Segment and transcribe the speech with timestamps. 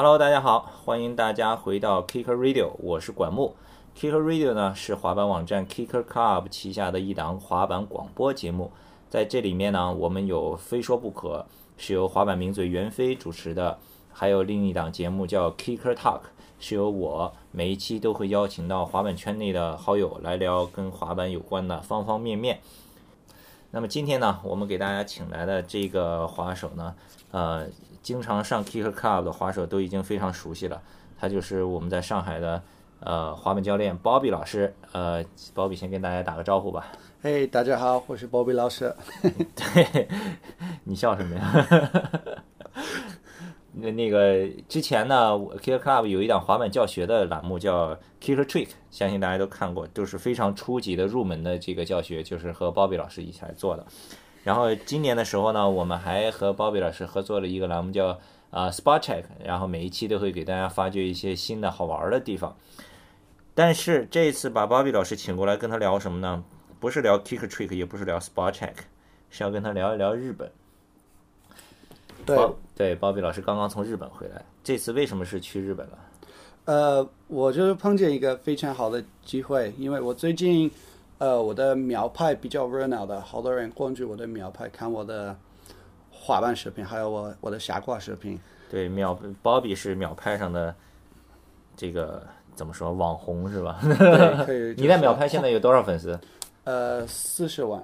[0.00, 3.56] Hello，大家好，欢迎大家回到 Kicker Radio，我是管木。
[3.98, 8.70] Kicker Radio 呢是滑板网站 Kicker Club 旗下的一档滑板广播节目，
[9.10, 11.44] 在这里面呢，我们有非说不可，
[11.76, 13.76] 是由滑板名嘴袁飞主持的，
[14.12, 16.20] 还有另一档节目叫 Kicker Talk，
[16.60, 22.60] 是由我每一期都会邀请到滑板圈内的好友来聊跟滑板有关的方方面面。
[23.72, 26.94] 那么今天呢，我们给大家请来的这个滑手呢，
[27.32, 27.66] 呃，
[28.08, 30.80] 经常上 Kicker Club 的滑手都已经非常熟悉了，
[31.20, 32.62] 他就是我们在上海的
[33.00, 34.74] 呃滑板教练 Bobby 老师。
[34.92, 35.22] 呃
[35.54, 36.86] ，Bobby 先跟大家打个招呼吧。
[37.20, 38.96] 嘿，大家好，我是 Bobby 老师。
[39.54, 40.08] 对，
[40.84, 41.66] 你笑什么呀？
[43.74, 53.84] 那那个之前呢，Kicker Club 有一档滑板教学的栏目叫 Kicker Trick，相信大家都看过，都是非常初级的入门的这个教学，就是和 Bobby 老师一起来做的。
[54.48, 58.18] 然后今年的时候呢，我们还和 Bobby 老师合作了一个栏目叫
[58.50, 62.56] 啊 Spot Check，然后每一期都会给大家发掘一些新的好玩的地方。
[63.54, 66.42] 但是这一次把 Bobby 老师请过来跟他聊什么呢？
[66.80, 68.72] 不是聊 Kicker Trick，也不是聊 Spot Check，
[69.28, 70.50] 是要跟他聊一聊日本。
[72.24, 72.38] 对
[72.74, 75.98] 对，鲍比老师刚刚从日本回来，这次为什么是去日本了？
[76.64, 80.70] 呃，我就是碰见一个非常好的机会，因为我最近
[81.18, 85.36] 呃我的秒拍比较热闹的，好多人关注我的秒拍，看我的
[86.10, 88.38] 滑板视频，还有我我的下挂视频。
[88.70, 90.74] 对，秒鲍比是秒拍上的
[91.76, 92.22] 这个
[92.54, 93.80] 怎么说网红是吧？
[93.82, 94.74] 对，可以。
[94.80, 96.18] 你在秒拍现在有多少粉丝？
[96.64, 97.82] 呃，四十万。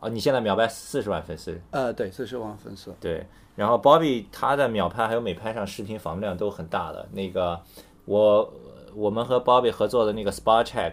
[0.00, 1.60] 哦，你现在秒拍四十万粉丝？
[1.70, 2.94] 呃，对，四十万粉丝。
[3.00, 3.24] 对，
[3.56, 7.08] 然后 Bobby 他在秒拍还有美拍上视频访问量都很大的。
[7.12, 7.60] 那个
[8.04, 8.52] 我
[8.94, 10.92] 我们和 Bobby 合作的那个 Spot Check，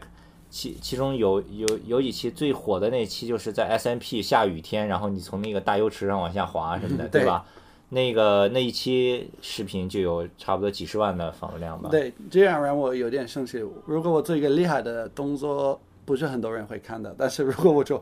[0.49, 7.45] 其其中有有有几期最火的那期就是在 SMP 下雨天，然后你从那个大油池上往下滑什么的，对吧？
[7.89, 11.89] 那个那一期视频就有差不多几十万的访问量吧。
[11.89, 13.63] 对，这样让我有点生气。
[13.85, 15.79] 如果我做一个厉害的动作。
[16.05, 17.99] 不是很多人会看的，但是如果我就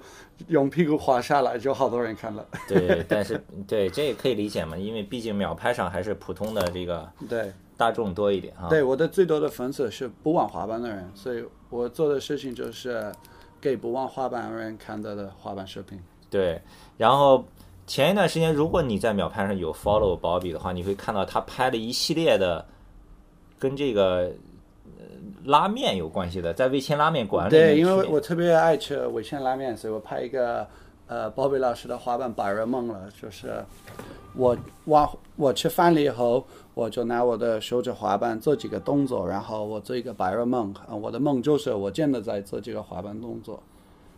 [0.49, 2.45] 用屁股滑下来，就好多人看了。
[2.67, 8.69] 对，但是 对这也可以理解嘛，因为毕竟秒拍上还是普通的这个对大众多一点啊。
[8.69, 13.11] 对，我的最多的粉丝是不玩滑板的人，所以我做的事情就是
[13.59, 15.99] 给不玩滑板的人看到的滑板视频。
[16.29, 16.61] 对，
[16.97, 17.43] 然后
[17.85, 22.65] 前一段时间，如果你在秒拍上有 follow 保比的话，你会看到他拍了一系列的
[23.59, 24.31] 跟这个。
[25.45, 27.49] 拉面有关系的，在味千拉面馆里。
[27.49, 30.65] 对，因为我特别爱吃味千拉面，所以我拍一个
[31.07, 33.09] 呃，鲍比老师的滑板白日梦了。
[33.21, 33.63] 就是
[34.35, 40.73] 我我我吃饭了以后，我就拿我的手指滑板做几个动作，然后我做一个白日梦。
[40.89, 43.61] 我的梦就是我真的在做这个滑板动作。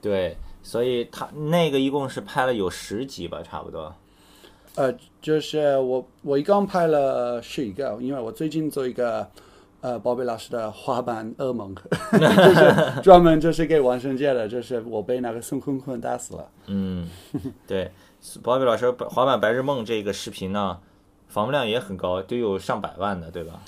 [0.01, 3.93] 对，所以他那个一共是拍了有十集吧，差不多。
[4.75, 9.27] 呃，就是我我一共拍了十一个，因为我最近做一个。
[9.85, 11.75] 呃，宝贝老师的滑板噩梦，
[12.17, 16.49] 就是专门就是给王圣节的，就是我被那个孙坤坤打死了。
[16.65, 17.07] 嗯，
[17.67, 17.91] 对，
[18.41, 20.79] 宝贝老师滑板白日梦这个视频呢，
[21.27, 23.61] 访问量也很高，都有上百万的，对吧？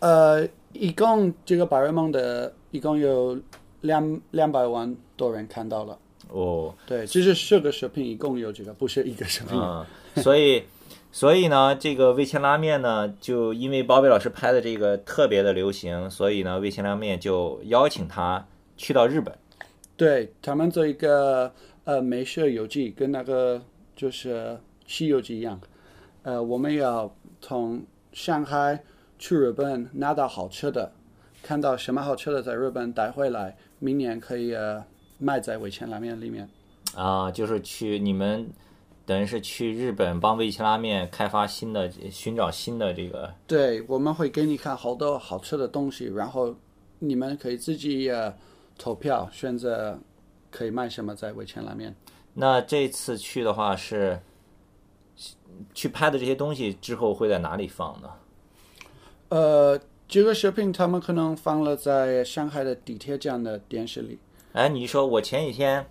[0.00, 3.38] 呃，一共这个白日梦的一共有
[3.80, 5.98] 两两百万多人看到了。
[6.28, 9.58] 哦，对，其实十个视频一共有这个，不是一个视频。
[9.58, 9.82] 嗯，
[10.16, 10.62] 所以。
[11.16, 18.46] 所以呢，这个味千拉面呢，就因为包贝老师拍的这个特别的流行，所以呢，味千拉面就邀请他
[18.76, 19.34] 去到日本。
[19.96, 21.50] 对他们做一个
[21.84, 23.62] 呃美食游记，跟那个
[23.96, 24.34] 就是
[24.86, 25.58] 《西游记》一样。
[26.22, 27.10] 呃，我们要
[27.40, 28.84] 从上海
[29.18, 30.92] 去日本拿到好吃的，
[31.42, 34.84] 看到什么好吃的在日本带回来，明年可以呃
[35.16, 36.46] 卖在味千拉面里面。
[36.94, 38.50] 啊，就是去你们。
[39.06, 43.32] 等于是去日本帮味千拉面开发新的，寻找新的这个。
[43.46, 46.52] 对，我们会给你看好多好吃的东西，然后
[46.98, 48.10] 你们可以自己
[48.76, 49.96] 投票选择
[50.50, 51.94] 可以卖什么在味千拉面。
[52.34, 54.20] 那这次去的话是
[55.72, 58.10] 去拍的这些东西之后会在哪里放呢？
[59.28, 64.18] 呃，这个视频他们可能放了在上海的地铁站的电视里。
[64.52, 65.86] 哎，你说我前几天。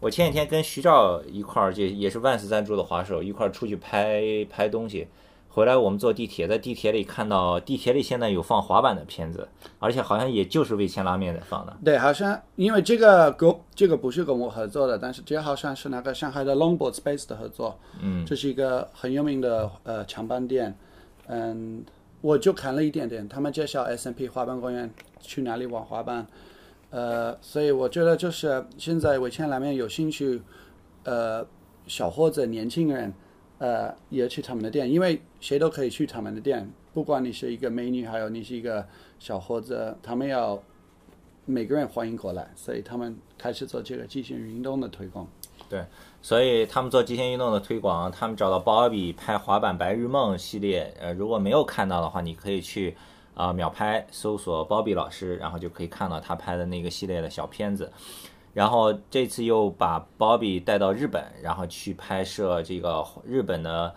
[0.00, 5.08] 我前几天跟徐照一块儿，就也是万斯赞助的滑手，一块儿出去拍拍东西。
[5.50, 9.48] 回来我们坐地铁，在地铁里看到地铁里现在有放滑板的片子，
[9.80, 11.76] 而且好像也就是味千拉面在放的。
[11.84, 17.76] 对，好像因为这个跟这个不是跟我合作的，但是这好像是那个上海的 Longboard Space 的合作。
[18.00, 20.76] 嗯，这是一个很有名的呃长板店。
[21.26, 21.82] 嗯，
[22.20, 24.88] 我就看了一点点，他们介绍 SMP 滑板公园
[25.20, 26.24] 去哪里玩滑板。
[26.90, 30.40] 呃，所以我觉得就是现在尾千拉面有兴趣，
[31.04, 31.46] 呃，
[31.86, 33.12] 小伙子、年轻人，
[33.58, 38.86] 呃，也去他们的店，因为谁都可以去他们的店，不管你是一个美女，还有你是一个
[39.18, 40.62] 小伙子，他们要
[41.44, 45.26] 每个人欢迎过来，所以他们开始做这个极限运动的推广。
[45.68, 45.84] 对
[46.22, 52.96] 所以他们做极限运动的推广，他们找到鲍比拍《滑板白日梦》系列，呃，如果没有看到的话，你可以去
[53.38, 57.90] 啊、秒拍搜索鲍比老师，然后就可以看到他拍的那个系列的小片子。
[58.52, 63.94] 然后这次又把鲍比带到日本，然后去拍摄这个日本的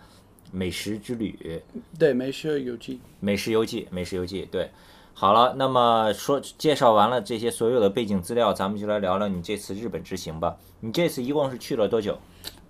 [0.52, 1.60] 美食之旅。
[1.98, 3.00] 对，美食游记。
[3.18, 4.70] 美食游记，美食游记，对。
[5.12, 10.56] 好了，那么说介绍完了这些所有的背景资料，咱们就来聊聊你这次日本之行吧。
[10.78, 12.16] 你这次一共是去了多久？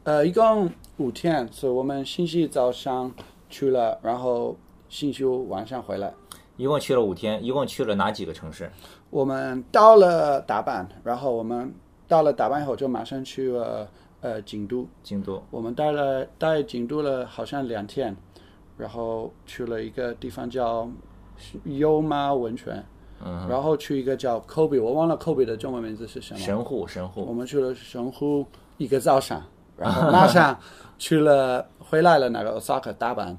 [0.04, 3.12] 呃，一共五天，所以我们星期早上
[3.50, 4.56] 去了，然后
[4.88, 6.14] 星期五晚上回来。
[6.56, 8.70] 一共去了五天，一共去了哪几个城市？
[9.10, 11.72] 我们到了大阪，然后我们
[12.06, 13.88] 到了大阪以后就马上去了
[14.20, 14.86] 呃京都。
[15.02, 15.42] 京都。
[15.50, 18.14] 我们待了待京都了好像两天，
[18.76, 20.88] 然后去了一个地方叫
[21.64, 22.84] 优妈温泉，
[23.24, 26.40] 嗯，然后去一个叫 Kobe，我忘了 Kobe 的中文名字是什么。
[26.40, 27.24] 神户，神户。
[27.24, 28.46] 我们去了神户
[28.76, 29.42] 一个早上，
[29.76, 30.58] 然后马上
[30.98, 33.36] 去了回来了那个 Osaka 大阪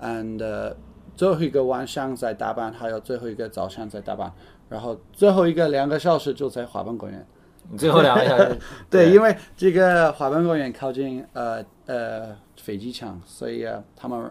[0.00, 0.74] ，and、呃、
[1.16, 4.30] 最后一个晚上在大阪，还有最后一个早上在大阪，
[4.68, 7.26] 然后最后一个两个小时就在滑板公园。
[7.70, 8.58] 你最后两个小时
[8.90, 14.30] 对，因为这个滑板公园靠近呃呃飞机场，所以、呃、他们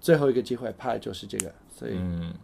[0.00, 2.34] 最后一个机会拍就是这个，所以、嗯，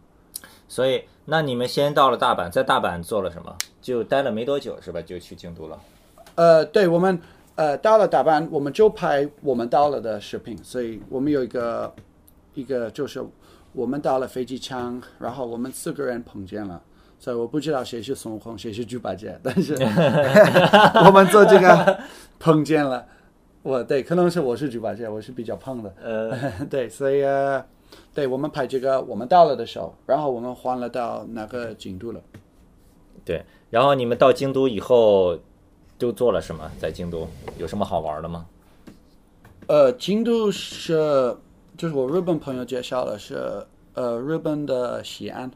[0.69, 3.53] 所以那你们先到了大阪，在大阪做了什么？
[3.81, 5.01] 就待了没多久是吧？
[5.01, 5.77] 就去京都了。
[6.35, 7.19] 呃，对我们
[7.55, 11.93] 呃到了大阪，我们就拍我们到了的视频，所以我们有一个
[12.53, 13.21] 一个就是
[13.75, 16.81] 我们到了飞机场，然后我们四个人碰见了。
[17.17, 19.73] 所以我不知道谁是孙悟空，谁是猪八戒，但是
[21.05, 21.99] 我们做这个
[22.39, 23.05] 碰见了。
[23.63, 25.93] 我对，可能是我是猪八戒，我是比较胖的。
[26.01, 27.65] 呃， 对，所以呃，
[28.13, 32.21] 对我们拍这个，我们到了的时候，然后我们换了到那个京都了。
[33.23, 33.43] 对。
[33.71, 35.37] 然后你们到京都以后
[35.97, 36.69] 都做了什么？
[36.79, 38.45] 在京都有什么好玩的吗？
[39.67, 41.35] 呃，京都是
[41.77, 45.49] 就是我日本朋友介绍的是呃日本的西安，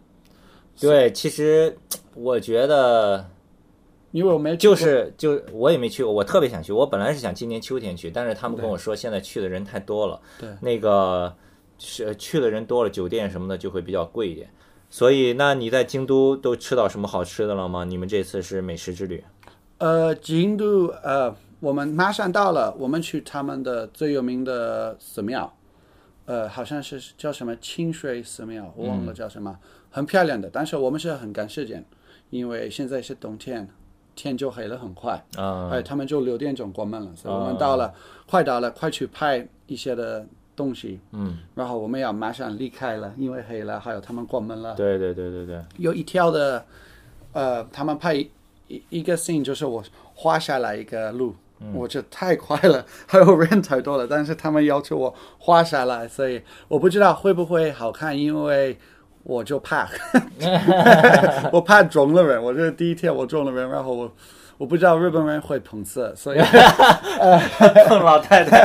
[0.80, 1.78] 对，其实
[2.16, 3.26] 我觉得
[4.12, 6.72] 因为我没就是就我也没去过，我特别想去。
[6.72, 11.34] 我本来是想今年秋天去，但是他们跟我说现在去的人太多了，对那个
[11.78, 14.50] 是去的人多了，酒店什么的就会比较贵一点。
[14.90, 17.84] 所以，那你在京都都吃到什么好吃的了吗？
[17.84, 19.24] 你们这次是美食之旅，
[19.78, 25.54] 呃京都呃我们马上到了，我们去他们的最有名的寺庙，
[26.30, 29.58] 呃好像是叫什么清水寺庙，我忘了叫什么，
[29.90, 31.84] 很漂亮的，但是我们是很赶时间，
[32.30, 33.68] 因为现在是冬天，
[34.16, 35.26] 天就黑了很快。
[35.38, 37.92] 啊、哎，他们就六点钟关门了，所以我们到了，
[38.28, 40.24] 快到了，快去拍一些的
[40.56, 44.76] 东西，嗯，然后我们要马上离开了，因为黑了，还有他们关门了。
[44.76, 46.64] 对对对对对，有一条的，
[47.34, 48.30] 呃，他们拍一
[48.68, 49.84] 一一个 scene，就是我
[50.14, 51.34] 画下来一个路，
[51.74, 58.78] 我这太快了，还有人太多了，但是他们要求我画下来，所以我不知道会不会好看，因为
[59.24, 59.88] 我就怕，
[61.52, 64.12] 我怕肿了人，我这第一天我肿了人，然后我
[64.60, 66.40] 我不知道日本人会碰瓷，所以
[67.88, 68.60] 碰老太太，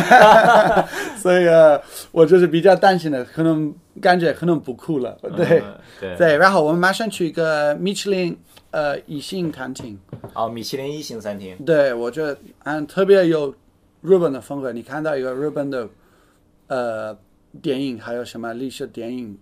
[1.16, 1.80] 所以呃，
[2.10, 5.60] 我就是比较担心的，可能感觉可能不酷了，对。
[5.60, 8.36] 嗯对对，然后我们马上去一个米其林
[8.72, 9.96] 呃一星餐厅，
[10.34, 13.54] 哦，米其林一星餐厅，对我觉得嗯特别有
[14.02, 14.72] 日本的风格。
[14.72, 15.88] 你看到一个日本的
[16.66, 17.16] 呃
[17.62, 19.38] 电影，还有什么历史电影，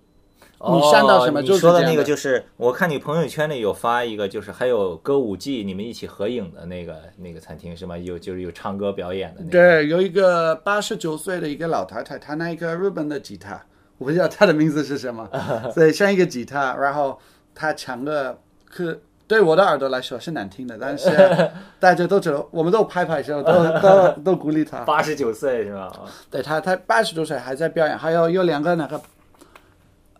[0.70, 7.98] 你删到什么哦就是你说的那个，就是我看你朋友圈里有发一个，就是还有歌舞伎，你们一起合影的那个那个餐厅是吗？
[7.98, 9.50] 有就是有唱歌表演的那个。
[9.50, 13.60] 对，有一个八十九岁的一个老太太，她拿一个日本的吉他，
[13.98, 15.28] 我不知道她的名字是什么，
[15.74, 17.18] 所以像一个吉他，然后
[17.54, 18.38] 她唱的
[18.70, 21.08] 可对我的耳朵来说是难听的，但是
[21.80, 24.80] 大家都知道，我们都拍拍手，都 都都鼓励她。
[24.84, 25.90] 八十九岁是吧？
[26.30, 29.00] 对她，她八十多岁还在表演，还有有两个那个，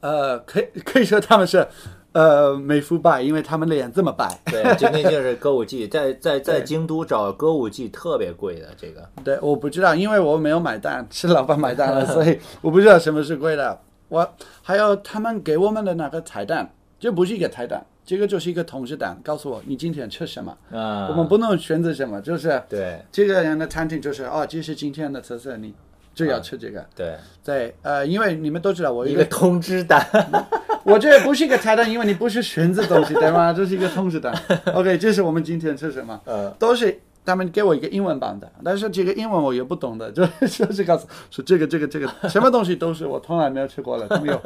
[0.02, 1.66] 呃，可以可以说他们是
[2.12, 4.28] 呃美肤白，因为他们脸这么白。
[4.47, 9.09] 对，就那就是歌舞伎，在在在京都找歌舞伎特别贵的这个。
[9.25, 13.80] 对，我不知道，因为我没有买单，是老板买单了，所以我不知道什么是贵的。
[14.09, 14.28] 我
[14.61, 20.54] 还有他们给我们的那个彩蛋，这不是一个彩蛋，这个就是一个通知单，告诉我你今天吃什么。
[20.71, 25.73] 啊，我们不能选择什么，就是对这个人的餐厅就是哦，这是今天的特色，你
[26.14, 26.85] 就要吃这个。
[26.95, 27.14] 对
[27.45, 30.07] 对，呃，因为你们都知道我一个一个通知单，
[30.85, 33.52] 我这不是一个菜单，因为你不是选择东西，对吗？
[33.57, 34.33] 这是一个通知单。
[34.75, 44.40] OK，这是我们今天吃什么，呃，都是他们给我一个英文版的，但是这个英文我也不懂的，就 就是告诉说这个这个这个什么东西都是我从来没有吃过的，他们有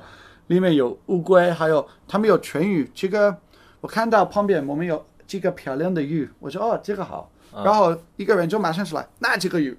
[0.48, 2.90] 里面有乌龟，还有他们有全鱼。
[2.94, 3.36] 这个
[3.80, 7.30] 我看到旁边我们有几个漂亮的鱼，我说哦这个好，
[7.64, 9.76] 然后一个人就马上出来那这个鱼，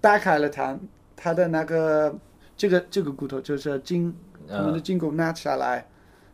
[0.00, 0.76] 打开了它
[1.22, 2.12] 它的那个
[2.56, 4.12] 这个这个骨头就是筋，
[4.48, 5.86] 我们的筋骨拿下来，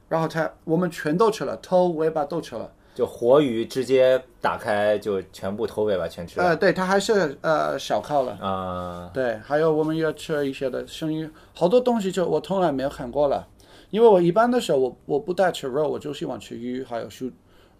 [0.09, 2.73] 然后他我们全都吃了，头尾巴都吃了。
[2.95, 6.47] 就活鱼直接打开就全部头尾巴全吃了。
[6.47, 8.33] 呃，对，它还是呃小烤了。
[8.40, 13.47] 啊、对，还有我们要吃一些的生鱼，好多东西就我从来没有看过了。
[13.90, 17.30] 因为我一般的时候我我不带吃肉，我就喜欢吃鱼，还有蔬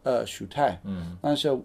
[0.03, 0.79] 呃蔬菜。
[0.85, 1.17] 嗯。
[1.23, 1.59] 但是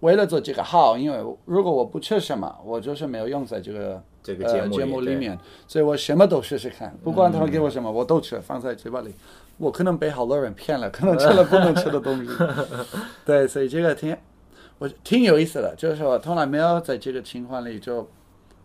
[0.00, 5.38] 为了做这个号，因为如果我不吃什么，我就是没有用在这个这个节节目里面，
[5.68, 9.14] 所以我什么都试试看，不管他们给我什么，我都吃，放在嘴巴里。
[9.58, 12.30] 我可能被好多人骗了，可能吃了不能吃的东西。
[13.26, 14.16] 对，所以这个挺
[14.78, 18.08] 我挺有意思的，就是我从来没有在这个情况里就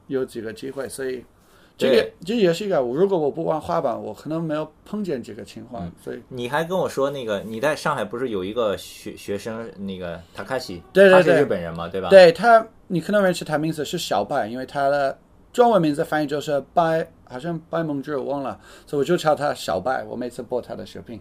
[0.08, 1.26] 有几个机会，所以
[1.78, 5.66] 这个这也是一个，如果我不玩滑板，我可能没有碰见这个情嗯。
[5.66, 6.22] 况，所以。
[6.30, 11.42] 你还跟我说那个你在上海不是有一个学学生那个塔卡西，对对他是对。
[11.42, 12.10] 日本人嘛，对吧？
[12.10, 15.18] 对他，你可能认识他名字是小白，因为他的
[15.52, 20.04] 中文名字翻译就是白，好像白梦之，我忘了，所以我就叫他小白。
[20.04, 21.20] 我每次播他的视频，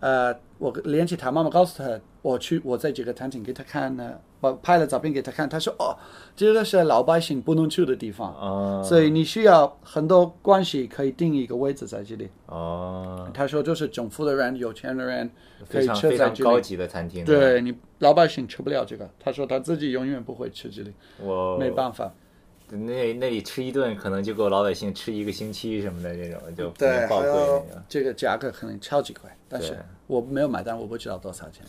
[0.00, 5.96] 呃，我联系他妈妈，告诉他我去，我在这个餐厅给他看呢，我拍了照片给他看，他说哦，
[6.36, 12.28] 这个是老百姓不能去的地方，哦所以你需要很多关系可以定一个位置在这里。
[12.46, 15.30] 哦，他说就是政府的人、有钱的人
[15.68, 16.36] 可以非常非吃在这里。
[16.36, 17.24] 常高级的餐厅。
[17.24, 22.12] 对你老百姓吃不了这个，他说他自己永远不会吃这里，我没办法。
[22.68, 27.06] 那那里吃一顿可能就够老百姓吃一个星期什么的这种，就可对。
[27.88, 31.64] 这个价格可能超级贵，但是我没有买单，我不知道多少钱。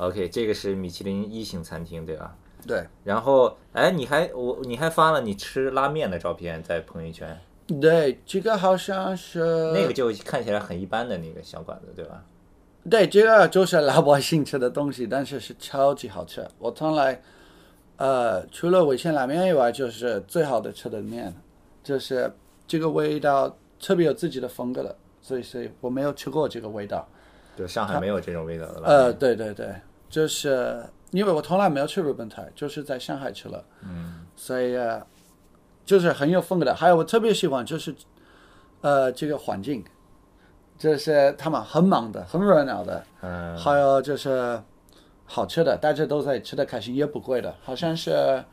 [0.00, 2.34] OK，这个是米其林一星餐厅对吧？
[2.66, 7.38] 对然后，哎，你还我你还发了你吃拉面的照片在朋友圈，
[7.80, 12.24] 对，这个好像是那个就看起来很一般的那个小馆子对吧？
[12.88, 16.46] 对，这个就是老百姓吃的东西，但是是超级好吃。
[16.58, 17.20] 我从来，
[17.96, 21.30] 呃，除了味千拉面以外，就是最好的吃的面，
[21.82, 22.32] 就是
[22.66, 27.06] 这个味道特别有自己的风格的，所以所以我没有吃过这个味道。
[27.56, 28.96] 就上海没有这种味道的拉面。
[28.96, 29.74] 呃，对对对，
[30.10, 35.00] 就是因为我从来没有去日本台，就是在上海吃了，嗯，所以呃
[35.86, 36.74] 就是很有风格的。
[36.74, 37.94] 还有我特别喜欢就是，
[38.80, 39.84] 呃，这个环境，
[40.76, 44.60] 就是他们很忙的，很热闹的，嗯，还有就是
[45.24, 48.44] 好吃的，大家都在吃的开心，也不贵的，好像是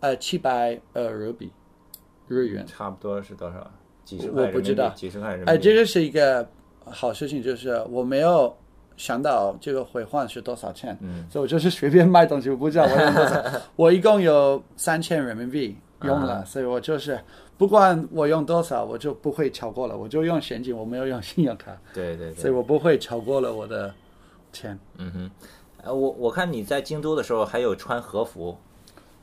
[0.00, 1.50] 呃七百呃日币
[2.26, 2.66] 日元。
[2.66, 3.70] 差不多是多少？
[4.04, 5.50] 几十我块不知道几十块人民币。
[5.52, 6.46] 哎，这个是一个
[6.84, 8.54] 好事情，就是我没有
[8.96, 13.44] 想到这个回换是多少钱，嗯，所以我就是随便卖东西，我不知道我用多少，
[13.76, 16.44] 我一共有三千人民币用了，啊。
[16.44, 17.18] 所以我就是
[17.58, 22.34] 不管我用多少，我就不会超过了，我就用现金，我没有用信用卡，对对对。
[22.34, 22.52] 所以。
[22.52, 23.92] 我不会超过了我的
[24.52, 24.78] 钱。
[24.98, 25.30] 嗯哼，
[25.82, 28.56] 呃，我我看你在京都的时候还有穿和服，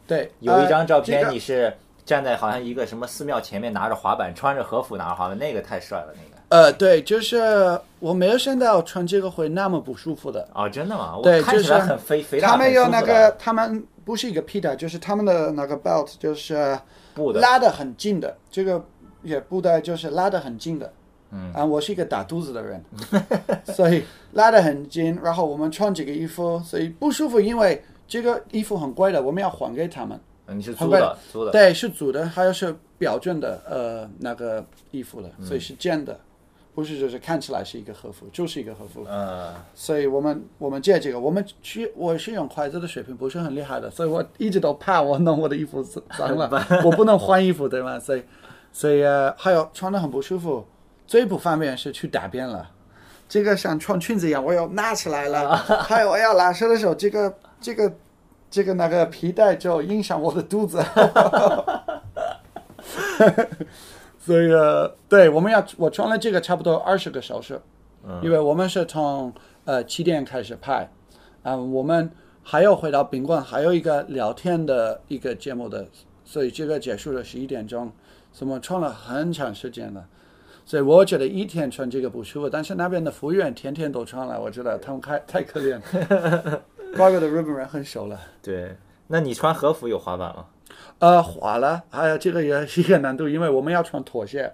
[0.06, 1.74] 对，有一张照片你是
[2.06, 6.31] 站在好像一个什么寺庙前面拿着滑板，穿着和服拿着滑板，那个太帅了，那个。
[6.52, 10.46] 呃，对，就是我没有想到穿这个会那么不舒服的。
[10.54, 11.16] 哦，真的吗？
[11.18, 16.78] 我对就是很肥肥大，他们有那个，他们不是一个皮带，就是他们的那个 belt，就是
[17.16, 18.84] 布的，拉得很紧的，这个
[19.24, 20.92] 也布带就是拉的很紧的。
[21.32, 22.84] 嗯啊，我是一个打肚子的人，
[23.74, 24.04] 所以
[24.34, 25.18] 拉的很紧。
[25.24, 30.20] 然后我们穿这个衣服，所以不舒服，因为这个衣服很贵的，我们要还给他们。
[30.48, 31.52] 嗯你是租的，租的。
[31.52, 36.20] 对，是租的，还有是标准的呃那个衣服的，嗯所以是这样的，
[36.74, 39.06] 不是就是看起来是一个和服，就是一个和服。
[39.10, 45.84] 嗯，所以我们我们借这个，我们去我是用筷子的水平不是很厉害的，所以我一直都怕我弄我的衣服
[46.18, 46.50] 脏了，
[46.86, 48.00] 我不能换衣服对吗？
[48.00, 48.24] 所以
[48.72, 50.66] 所以呃还有穿的很不舒服，
[51.06, 52.70] 最不方便是去大便了，
[53.28, 57.94] 这个像穿裙子一样，我要拿起来了， 还有我要拉伸的时候，这个这个
[58.50, 60.82] 这个那个皮带就影响我的肚子。
[64.24, 67.60] 所以呃，对，我们要我穿了这个差不多二十个小时，
[68.22, 69.34] 因为我们是从
[69.66, 70.88] 呃七点开始拍，
[71.42, 72.12] 啊、我们
[72.44, 75.88] 还要回到宾馆，还有一个聊天的一个节目的，
[76.24, 77.92] 所以这个结束了十一点钟，
[78.32, 80.06] 所以我们穿了很长时间了。
[80.64, 85.82] 所以我觉得一天穿这个不舒服，但是那边的服务员天天都穿了，我觉得他们太太可怜，
[86.96, 88.20] 怪不得日本人很熟了。
[88.44, 88.78] 对。
[89.08, 90.46] 那你穿和服有滑板吗？
[91.00, 94.54] 呃，滑了，还有这个也 是一个难度，因为我们要穿拖鞋，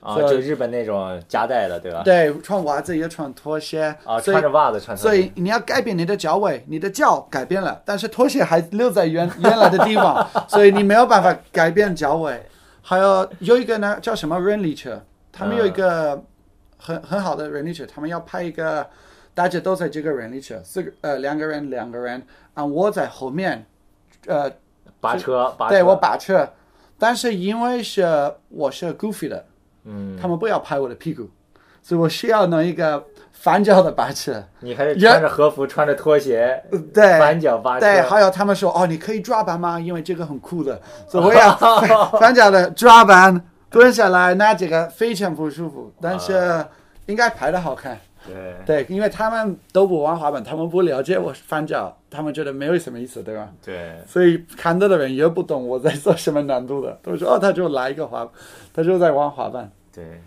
[0.00, 2.02] 啊，就日本那种夹带的，对吧？
[2.04, 12.42] 对，穿袜子也穿拖鞋，啊，穿着袜子穿所以你要改变你的脚位，你的脚改变了，但是拖鞋还留在原原来的地方，所以你没有办法改变脚位。
[12.82, 16.22] 还有有一个呢叫什么人力车，他们有一个
[16.76, 18.86] 很很好的人力车，他们要拍一个，
[19.34, 22.22] 大家都在这个人力车，四个呃两个人两个人，
[22.54, 23.66] 啊我在后面，
[24.26, 24.48] 呃
[25.00, 26.48] 拔车，拔车，对我把车，
[26.98, 29.44] 但是因为是我是 goofy 的，
[29.84, 31.28] 嗯，他们不要拍我的屁股，
[31.82, 34.42] 所以我需要弄一个反脚的把车。
[34.60, 36.62] 你还是原穿着和服，穿着拖鞋，
[36.92, 39.78] 对，反脚拔车，对，还有他们说哦，你可以抓板吗？
[39.78, 41.54] 因为这个很酷的，所以我要
[42.18, 43.40] 反脚的抓板，
[43.70, 46.64] 蹲下来那这个非常不舒服，但是
[47.06, 47.98] 应该拍的好看。
[48.26, 48.84] 对。
[48.84, 53.52] 对，因为他们都不玩滑板，他们不了解我翻脚，他们觉得没有什么意思，对吧？
[53.64, 58.28] 对，所以看到的人也不懂我在做什么难度的，都说哦，他就来一个滑，
[58.74, 59.70] 他就在玩滑板。
[59.92, 60.20] 对，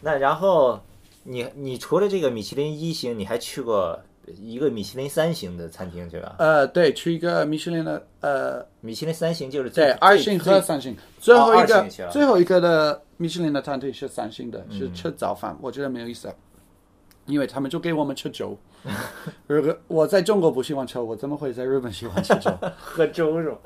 [0.00, 0.78] 那然后
[1.24, 3.98] 你你除了这个米其林一星，你还去过
[4.36, 6.36] 一个米其林三星的餐厅对吧？
[6.38, 14.78] 呃，对，去一个米其林的呃米其林三星就是最对，二星和三星，最后一个、最后一个的米其林的餐厅是三星的，嗯。
[14.78, 16.32] 是吃早饭，我觉得没有意思，
[17.28, 18.58] 因为他们就给我们吃粥。
[19.46, 22.50] 如果我在中国不喜欢吃，我怎么会在日本喜欢吃粥？
[22.76, 23.58] 喝粥是吧？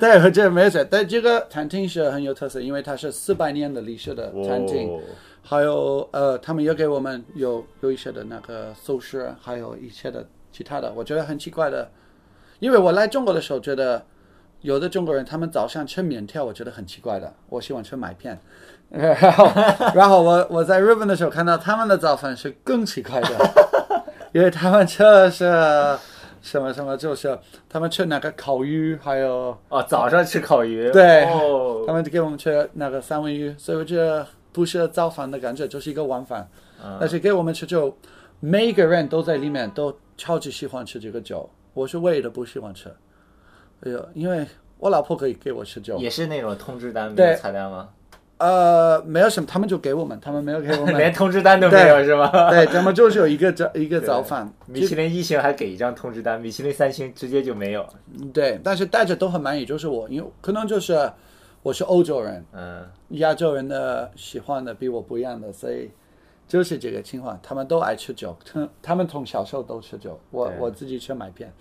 [0.00, 0.84] 对，和这没错。
[0.90, 5.00] 但这个餐厅是很有特色，因为它是四百年的历史的餐厅，哦
[5.44, 11.90] 还有呃，他们也给我们有有一些的那个寿司，还有一些的其他的，我觉得很奇怪的，
[12.60, 14.04] 因为我来中国的时候觉得。
[14.62, 17.32] 有的中国人他们早上吃面条，我觉得很奇怪的。
[17.48, 18.38] 我喜欢吃麦片，
[18.90, 19.50] 然后
[19.94, 23.28] 然后我我在日本的时候看到他们的早饭是更奇怪的，
[24.32, 25.44] 因为他们吃的是
[26.40, 27.38] 什么什么，就是
[27.68, 36.48] 他们吃那个烤鱼，还有哦，早上吃烤鱼，对哦他们给我们吃那个三文鱼，所以我觉得不是早饭的感觉，就是一个晚饭。
[36.84, 37.96] 嗯但是给我们吃就
[38.40, 42.92] 每一个人都在里面都超级喜欢吃这个酒，我是唯一的不喜欢吃。
[43.82, 44.46] 哎呦，因为
[44.78, 47.88] 我老婆可以给我吃酒，也是那种通知单没对有菜单吗？
[48.38, 50.94] 呃，没有什么，他们就给我们，他们没有给我们。
[50.98, 52.50] 连通知单都没有是吗？
[52.50, 57.86] 对，他们就是有一个早一个早饭，米其林一星还给一张通知单，米其林三星直接就没有。
[58.32, 61.08] 对，但是大家都很满意，就是我，因为可能就是
[61.62, 65.88] 我是欧洲人，嗯，亚洲人的喜欢的比我不一样的，所以
[66.48, 71.52] 就是这个情况，他们都爱吃酒，他他们从小时候都吃酒，我我自己吃麦片，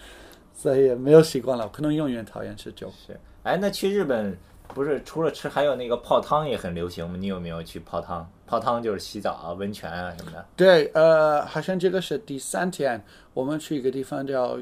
[0.62, 2.88] 所以没有习惯了，可能永远讨厌吃酒。
[3.08, 3.20] 是。
[3.42, 7.16] 哎，那去日本不是除了吃，还有那个泡汤也很流行吗？
[7.18, 8.30] 你有没有去泡汤？
[8.46, 10.46] 泡汤就是洗澡啊、温泉啊什么的。
[10.56, 14.56] 对，呃，好像这个是第三天，我们去一个地方叫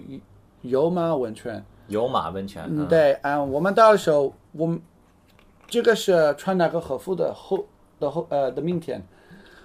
[0.62, 1.62] 油马温泉。
[1.88, 4.82] 有马温泉，嗯，对，嗯，我们到的时候，我们
[5.68, 7.66] 这个是穿那个和服的后
[8.00, 9.06] 的后呃的明天，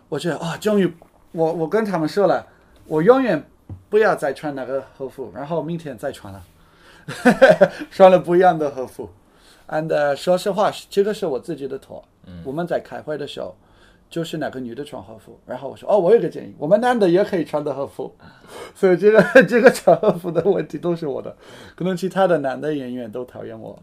[0.08, 0.92] 我觉得啊、终于，
[1.30, 2.44] 我我跟他们说了，
[2.88, 3.40] 我永远
[3.94, 6.42] 不要再穿那个和服，然后明天再穿了，
[7.92, 9.08] 穿了不一样的和服。
[9.68, 12.04] and、呃、说实话，这个是我自己的错。
[12.42, 13.54] 我们在开会的时候，
[14.10, 18.12] 就是那个女的穿和服，然后我说哦，我有个建议，我们男的也可以穿的和服，
[18.74, 21.36] 所以这个 这个穿和服的问题都是我的，
[21.76, 23.78] 可能其他的男的演员都讨厌我。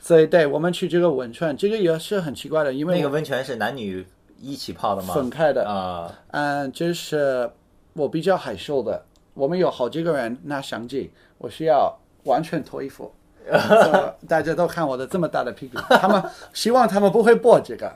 [0.00, 4.04] 所以对我们去这个温泉，这个也是很奇怪的，因为那个温泉是男女
[4.40, 5.14] 一起泡的吗？
[5.14, 5.64] 分开的。
[5.64, 7.48] 啊，嗯，就是
[7.96, 9.02] 我比较害羞的。
[9.34, 13.12] 我们有好几个人拿相机，我需要完全脱衣服，
[13.46, 15.78] so, 大家都看我的这么大的屁股。
[15.90, 16.22] 他们
[16.54, 17.92] 希望他们不会播这个，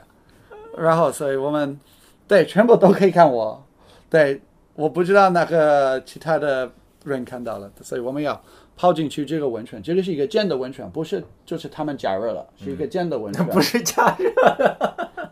[0.77, 1.79] 然后所以我们
[2.27, 3.63] 对全部都可以看我。
[4.09, 4.41] 对，
[4.75, 6.69] 我不知道那个其他的
[7.05, 8.39] 人看到了，所以我们要
[8.77, 9.81] 泡进去这个温泉。
[9.81, 13.43] 这个是一个真的温泉，不是就是他们加热了，是一个 真的温泉。
[13.47, 14.31] 不是加热，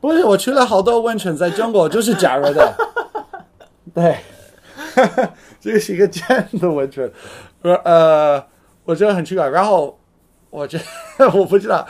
[0.01, 2.73] 不是，我去了好多温泉，在中国就是加热的。
[3.93, 4.17] 对，
[5.59, 7.11] 这个是一个尖的温泉，
[7.61, 8.43] 呃，
[8.85, 9.47] 我觉得很奇怪。
[9.49, 9.99] 然后
[10.49, 10.77] 我觉
[11.17, 11.87] 得 我不知道，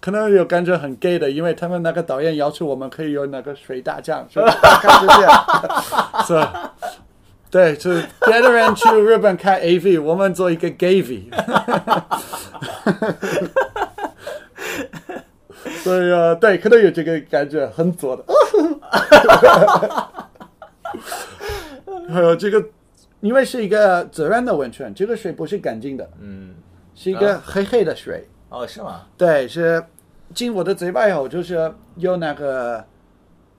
[0.00, 4.50] 可能有感觉很 gay 的，因为他们那个导演要求我们可以有那个水大将，是吧，
[6.26, 6.74] 是吧？
[7.50, 11.30] 对，就是别的人去日本看 AV，我们做一个 gay V。
[15.84, 16.00] 所以，
[16.40, 18.24] 对，可能有这个感觉，很左的。
[22.08, 22.64] 还有这个，
[23.20, 26.54] 因为是一个自然的温泉，这个水不是干净的，嗯，
[26.94, 28.26] 是一个黑黑的水。
[28.50, 29.06] 哦，是吗？
[29.16, 29.82] 对，是
[30.32, 32.84] 进我的嘴巴以后，就是有那个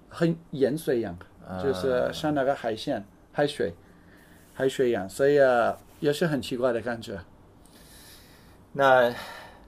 [0.08, 1.18] 很盐水一样，
[1.62, 3.74] 就是像那个海鲜、海水、
[4.54, 7.20] 海水一样，所以呃，也是很奇怪的感觉。
[8.72, 9.14] 那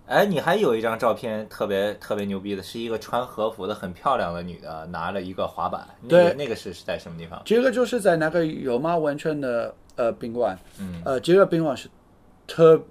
[0.08, 5.86] 哎，你还有一张照片特别特别牛逼的，是一个穿和服的很漂亮的女的，拿了一个滑板。
[6.02, 7.42] 那个对那个是是在什么地方？
[7.44, 11.90] 这个就是在那个有马温泉的呃宾馆，嗯，呃，这个宾馆是
[12.48, 12.82] 特，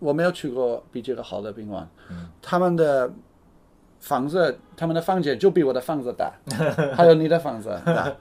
[0.00, 3.08] 我没有去过比这个好的宾馆，嗯，他们的
[4.00, 6.32] 房子，他们的房间就比我的房子大，
[6.92, 8.12] 还有你的房子大，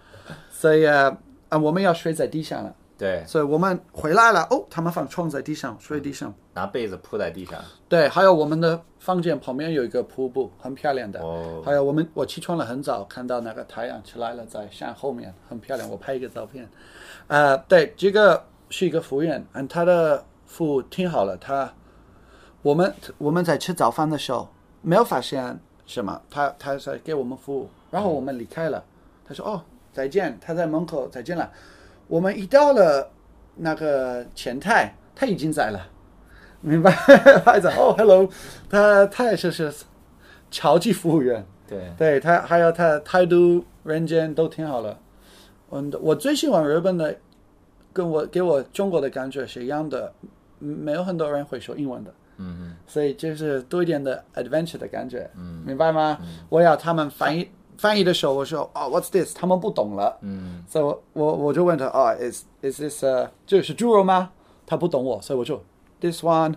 [0.52, 1.18] 所以啊、
[1.50, 7.60] 呃，我们要睡在地下了，对，所以我们回来了，哦，他们放床在地上，睡地上，拿被子铺在地上。
[7.90, 11.20] 对，还有我们的房间旁边有一个瀑布，很漂亮的。
[11.20, 15.90] 哦，还有我们，我起床了很早，看到那个太阳起来了，在山后面，很漂亮。
[15.90, 16.70] 我拍一个照片。
[17.28, 21.36] 呃，对，这个是一个服务员，嗯，他的服务挺好了。
[21.38, 21.74] 他，
[22.62, 24.48] 我们我们在吃早饭的时候
[24.82, 28.84] 没有发现什么，他他在给我们服务，然后我们离开了。
[29.28, 31.52] 他说：“哦，再见。”他在门口再见了。
[32.08, 33.10] 我们一到了
[33.56, 35.89] 那个前台，他已经在了。
[36.62, 36.92] 明白，
[37.44, 38.30] 孩子哦，hello，
[38.70, 39.74] 他他也是是
[40.50, 44.98] 超级服务员，对，对他还有他态度、人间都挺好了。
[45.72, 47.16] 嗯，我最喜欢日本的，
[47.92, 50.13] 跟我给我中国的感觉是一样的，
[50.62, 56.18] 嗯没有很多人会说英文的，嗯所以就是多一点的 adventure 的感觉，嗯明白吗？
[56.48, 59.36] 我要他们翻译翻译的时候，我说哦，what's this？
[59.36, 60.64] 他们不懂了，嗯。
[60.70, 64.32] 所以我我我就问他哦，is is this 呃，这是猪肉吗？
[64.66, 65.62] 他不懂我，所以我就
[66.00, 66.54] this one，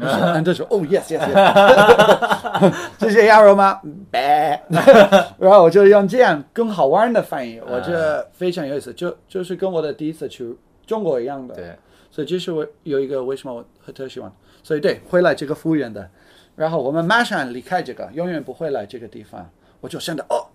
[0.00, 3.80] 然后 他说哦 yes yes yes，这是鸭肉吗？
[4.10, 4.62] 呗，
[5.38, 11.74] 然后我就用这样更好玩的翻译，我觉得非常有意思，就就是跟我的第一次去中国一样的，对，
[12.10, 14.30] 所以这是我有一个为什么我特喜欢，
[14.62, 16.08] 所以对回来这个服务员的，
[16.54, 19.48] 然后我们马上离开这个，永远不会来这个地方，
[19.80, 20.46] 我就想着哦，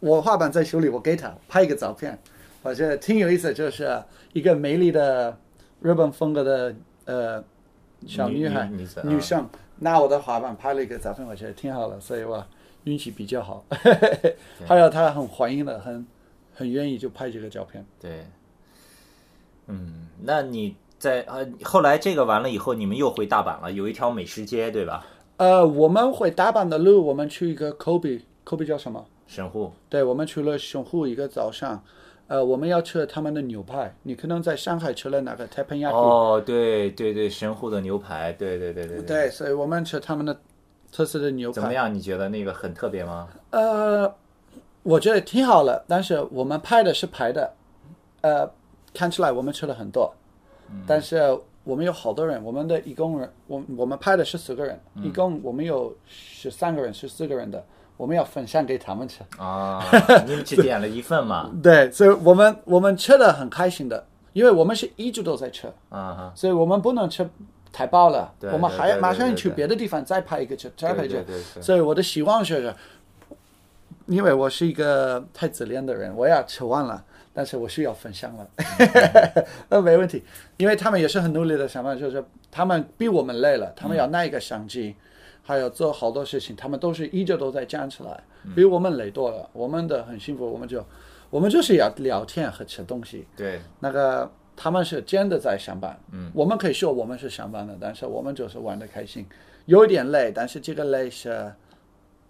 [0.00, 2.18] 我画板在手里，我给他拍一个照片，
[2.62, 5.36] 我觉得挺有意思，就是一个美丽的
[5.80, 6.74] 日本风格的
[7.04, 7.44] 呃
[8.06, 8.70] 小女孩
[9.04, 9.48] 女生。
[9.80, 12.46] 拿我的滑板拍了一个照片，我觉得挺好的，所以我
[12.84, 13.64] 运气比较好，
[14.64, 16.06] 还有她很欢迎的，很
[16.54, 17.84] 很愿意就拍这个照片。
[18.00, 18.24] 对，
[19.66, 25.04] 嗯，那你在呃后来这个完了以后，你们又回大阪了，有一条美食街对吧？
[25.38, 27.72] 呃，我们回大阪的路，我们去一个
[28.54, 29.04] Kobe，Kobe 叫什么？
[29.26, 31.82] 神户，对，我们去了神户一个早上，
[32.28, 33.94] 呃，我们要吃他们的牛排。
[34.02, 40.38] 你可能在上海吃了哪个 teppanyaki，、哦，对对对，神户的牛排，对对对对对，对，所以我们吃他们的
[40.92, 41.54] 特色的牛排。
[41.54, 41.92] 怎么样？
[41.92, 43.28] 你觉得那个很特别吗？
[43.50, 44.12] 呃，
[44.82, 47.52] 我觉得挺好了，但是我们拍的是排的，
[48.20, 48.48] 呃，
[48.92, 50.12] 看起来我们吃了很多，
[50.86, 57.64] 但是我们有好多人，我们的一共人，我我们拍的是十个人，一共我们有十三个人，十四个人的，
[57.96, 59.20] 我们要分享给他们吃。
[59.38, 59.84] 啊，
[60.26, 60.88] 你们只点了？
[60.88, 61.50] 一份嘛？
[61.62, 67.28] 对，所以我们我们吃的很开心的，因为我们是一直都在吃，啊哈，所以我们不能吃
[67.72, 71.24] 太饱了，对我们还马上去别的地方再拍一个吃，再拍一个。
[71.60, 72.74] 所以我的希望就是，
[74.06, 77.02] 因为我是一个太自恋的人，我要吃完了，
[77.32, 78.46] 但是我是要分享了，
[79.68, 80.22] 那没问题，
[80.56, 84.94] 因为他们也是很努力的想办法，就是他们比我们累了，他们要拿一个相机，
[85.46, 88.24] 还有做好多事情，他们都是一直都在站起来，
[88.56, 90.84] 比我们累多了，我们的很幸福，我们就
[91.28, 99.26] 我们就是要聊天和吃东西，对，那个他们是真的在上班，嗯，我们可以说我们是上班的，但是我们就是玩的开心，
[99.66, 101.52] 有一点累，但是这个累是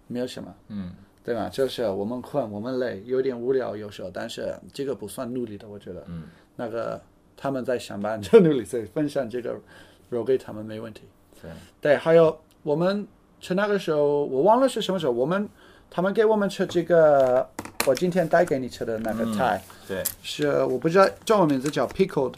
[0.07, 0.91] 没有什么，嗯，
[1.23, 1.47] 对吧？
[1.47, 6.23] 就是我们困，我们累，有点无聊有时候，但是这个不算努力的，我觉得，嗯，
[6.55, 7.01] 那个
[7.37, 9.57] 他们在上班 就努力，所以分享这个
[10.09, 11.03] 肉给他们没问题。
[11.41, 11.51] 对，
[11.81, 13.07] 对，还有我们
[13.39, 15.47] 吃那个时候，我忘了是什么时候，我们
[15.87, 17.47] 他们给我们吃这个，
[17.85, 19.61] 我今天带给你吃的那个菜。
[19.87, 22.33] 对，是我不知道中文名字叫 pickled，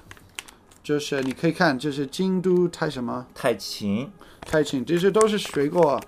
[0.84, 3.26] 就是你可以看，就是京都太什么？
[3.34, 4.12] 太秦，
[4.42, 6.02] 太秦，这些都是水果，哦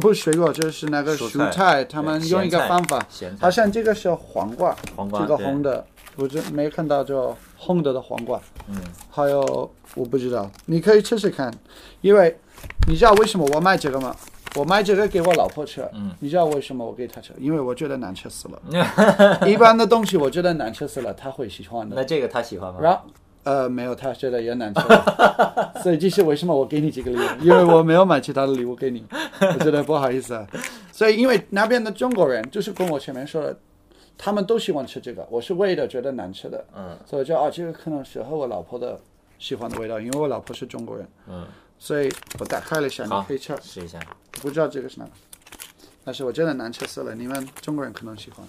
[0.00, 3.06] 不是水果，就是那个蔬蔬菜他们用一个方法，
[3.38, 5.86] 好像这个是黄瓜，黄瓜这个红的，
[6.16, 8.76] 我这没看到就红的的黄瓜，嗯，
[9.10, 9.40] 还有
[9.94, 11.52] 我不知道，你可以吃吃看，
[12.02, 12.36] 因为
[12.86, 14.14] 你知道为什么我买这个吗？
[14.56, 17.32] 我买这个给我老婆吃，嗯，你知道为什么我给她吃？
[17.40, 18.62] 因为我觉得难吃死了。
[19.48, 21.96] 一般的东西我觉得难吃死了，她会喜欢的。
[21.96, 22.78] 那这个她喜欢吗？
[22.80, 23.00] 然后
[23.42, 24.80] 呃没有，她觉得也难吃，
[25.82, 29.04] 所以这是为什么我给你这个礼物，因为我没有买其他的礼物给你，
[29.40, 30.46] 我觉得不好意思啊。
[30.92, 33.58] 所以因为那边的中国人就是跟我前面说的，
[34.16, 38.98] 他们都喜欢吃这个，我是为了觉得难吃的，嗯所以我就啊这个可能适合我老婆的
[39.38, 41.46] 喜欢的味道，因为我老婆是中国人，嗯，
[41.78, 43.98] 所以我打开了一下，你可以吃，试一下。
[44.40, 45.10] 不知道这个是哪个，
[46.04, 48.46] 但是我真的难吃死了，你们中国人可能喜欢。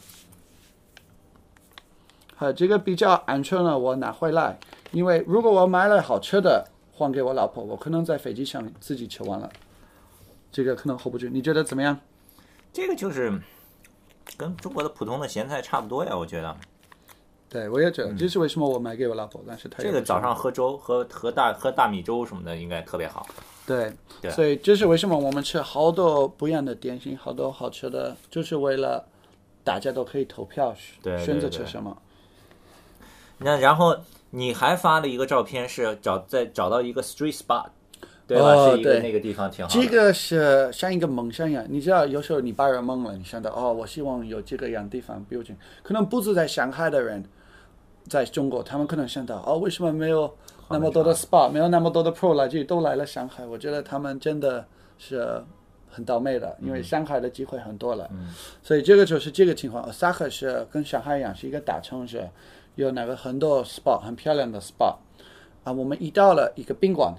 [2.36, 4.58] 好，这个比较安全了，我拿回来，
[4.92, 9.50] 因为如果我买了好吃的还给我老婆，我可能在飞机上自己吃完了。
[10.52, 11.28] 这个可能 hold 不住。
[11.28, 12.00] 你觉得怎么样？
[12.74, 13.32] 这个就是
[14.38, 16.56] 跟中国的普通的咸菜差不多呀，我觉得。
[17.48, 23.26] 对，我也觉得，这是为什么我买给我老婆，但是她这个早上喝粥，喝喝大喝大米粥什么的，应该特别好。
[23.66, 29.08] 对，对所以这是为什么我们吃好多不一样的点心，好多好吃的，就是为了
[29.64, 31.96] 大家都可以投票选择吃什么。
[33.38, 33.96] 那然后
[34.32, 37.68] 你还发了一个照片，是找在找到一个 street spot，
[38.28, 38.44] 对吧？
[38.54, 39.72] 哦对是一个那个地方挺好。
[39.72, 47.24] 这个是像一个梦想一样，你知道，有时候你白日梦了，你想到哦，我希望有这个样地方标准，可能不止在上海的人，
[48.08, 50.34] 在中国，他们可能想到哦，为什么没有
[50.70, 53.46] 那么多的 SPA，没有那么多的 Pro 来这里都来了上海？
[53.46, 54.66] 我觉得他们真的
[54.98, 55.44] 是
[55.90, 58.10] 很倒霉的，因为上海的机会很多了，
[58.64, 59.94] 所以这个就是这个情况。
[59.94, 62.28] 萨克是跟上海一样，是一个大城市，
[62.74, 64.96] 有那个很多 SPA，很漂亮的 SPA。
[65.64, 67.16] 啊，我们一到了一个宾馆，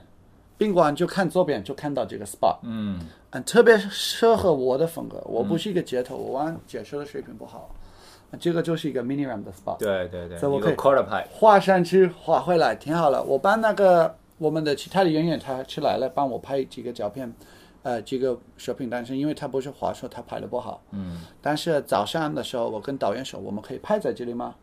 [0.58, 2.98] 宾馆就看左边就看到这个 SPA，嗯，
[3.30, 5.22] 嗯，特别适合我的风格。
[5.26, 7.70] 我不是一个街头，我玩解说的水平不好，
[8.30, 9.76] 啊这个就是一个 mini ram 的 SPA。
[9.78, 11.26] 对对对，所以我可以 quarter pipe。
[11.30, 13.22] 画上去，画回来，挺好了。
[13.22, 17.30] 我帮那个我们的其他的演员他去来了，帮我拍几个照片，
[17.82, 18.88] 呃，几个视频。
[18.88, 20.82] 但是因为他不是滑手，他拍的不好。
[20.92, 21.20] 嗯。
[21.42, 24.54] 但是早上的时候，我跟导演说，我们可以拍在这里吗？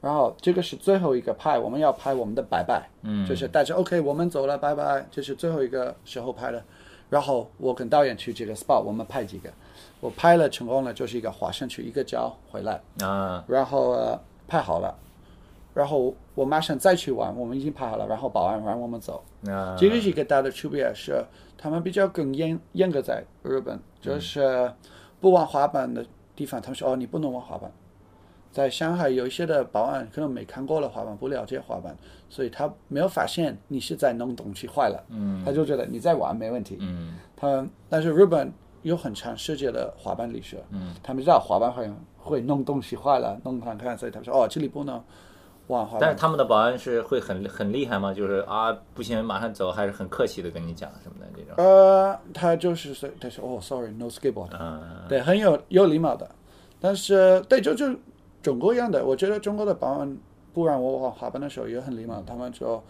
[0.00, 6.62] 然后这个是最后一个拍，我们要拍我们的拜拜，嗯，就是大家 OK，我们走了，拜拜，这是最后一个时候拍的。
[7.08, 9.48] 然后我跟导演去这个 spot，我们拍几个，
[10.00, 14.92] 我拍了成功了，就是一个滑上去一个脚回来，啊，然后呃拍好了，
[15.72, 19.22] 然后我马上再去玩，我们已经拍好了，然后保安让我们走。
[19.48, 19.76] 啊。
[19.78, 21.24] 这个是一个大的区别是，
[21.56, 24.72] 他们比较更严严格在日本，就是
[25.20, 26.04] 不玩滑板的
[26.34, 27.70] 地方，他们说哦你不能玩滑板。
[28.56, 31.94] 在上海有一些的保安可能没看过了滑板，不了解滑板，
[32.30, 36.78] 所以他没有发现你是在弄东西坏了，嗯他就觉得你在玩没问题。
[36.80, 44.94] 嗯他但是日本有很长世界的滑板历史，嗯，他们知道滑板会会弄东西坏了，弄看看，所以他们说哦这里不能
[45.66, 46.00] 玩滑板。
[46.00, 48.14] 但是他们的保安是会很很厉害吗？
[48.14, 51.62] 就是啊，不行，马上走，还是很客气的跟你讲什么的这种。
[51.62, 56.26] 呃，他就是说他说哦，sorry，no skateboard，嗯对，很有有礼貌的。
[56.80, 57.86] 但是对，就就
[58.46, 60.16] 中国一样的，我觉得中国的保安
[60.54, 62.80] 不让我玩滑板的时候也很礼貌，他们说，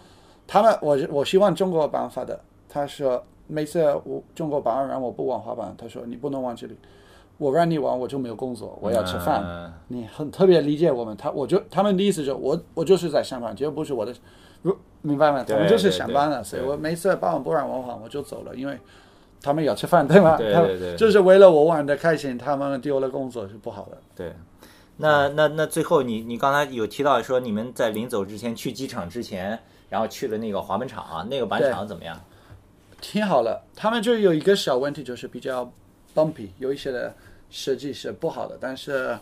[0.47, 2.39] 他们我我希望中国保安发的，
[2.69, 6.77] 他说每次我中国保安让我不玩滑板，他说你不能玩这里，
[7.39, 9.43] 我让你玩我就没有工作，我要吃饭。
[9.43, 14.13] 嗯你很特别理解我们，他我就他们的意思就是我我就是在上班，绝不是我的，
[14.61, 15.43] 如明白吗？
[15.43, 18.79] 他们就是上班了，所以我每次保安不让我玩，我就走了，因为
[19.41, 20.33] 他们要吃饭，对吗？
[20.33, 23.97] 他对对对就是为了我玩的开心，他们丢了工作是不好的。
[24.15, 24.33] 对。
[24.99, 32.19] 那那那最后你你刚才有提到说你们在临走之前去机场之前，然后去了那个滑板场啊，那个板场怎么样？
[33.01, 35.71] 挺好了，他们就有一个小问题，就是比较
[36.15, 37.15] bumpy，有一些的
[37.51, 39.17] 设计是不好的，但是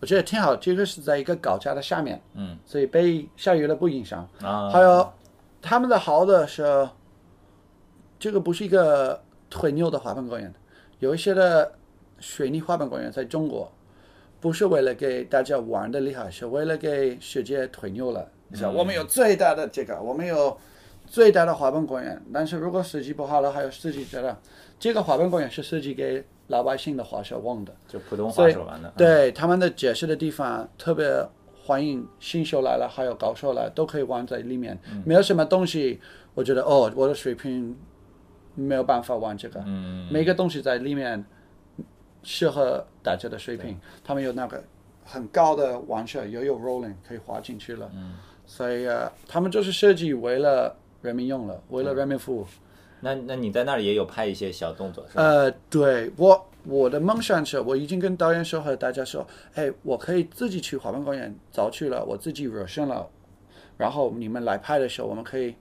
[0.00, 0.56] 我觉得挺好。
[0.56, 4.26] 这个是在一个高架的下面，嗯，所以被下雨了不影响。
[4.42, 5.12] 啊，还有
[5.60, 6.88] 他们的好的是，
[8.18, 10.52] 这个不是一个腿牛的滑板公园，
[11.00, 11.70] 有一些的
[12.18, 13.70] 水泥滑板公园在中国，
[14.40, 18.28] 不是为了给大家玩的厉害，是为了给世界吹牛了。
[18.48, 20.56] 你知道，我们有最大的这个，我们有
[21.06, 24.36] 最大的滑板公园，但是如果设计不好了，还有设计觉得
[24.78, 27.74] 这个滑板公园是设计给老百姓的滑手玩的。
[27.86, 28.92] 就普通滑手玩的。
[28.96, 31.06] 对他们的解释的地方特别
[31.64, 34.78] 欢迎新手来了，还有高手来，都可以玩在里面。
[35.04, 36.00] 没有什么东西，
[36.34, 37.76] 我觉得哦，我的水平
[38.54, 39.62] 没有办法玩这个。
[39.66, 41.22] 嗯，每个东西在里面
[42.22, 43.78] 适合大家的水平。
[44.04, 44.62] 他们有那个
[45.04, 47.90] 很高的玩舍，也有 rolling 可以滑进去了。
[47.94, 48.14] 嗯，
[48.46, 52.46] 所以呃，他们就是设计为了人民用了，为了人民服务。
[53.00, 55.22] 那那你在那里也有拍一些小动作是吧？
[55.22, 63.08] 呃，对我我的梦想是，我已经跟导演说和大家说，哎，我可以自己去滑板公园早去了，我自己热身了，
[63.76, 65.54] 然后你们来拍的时候，我们可以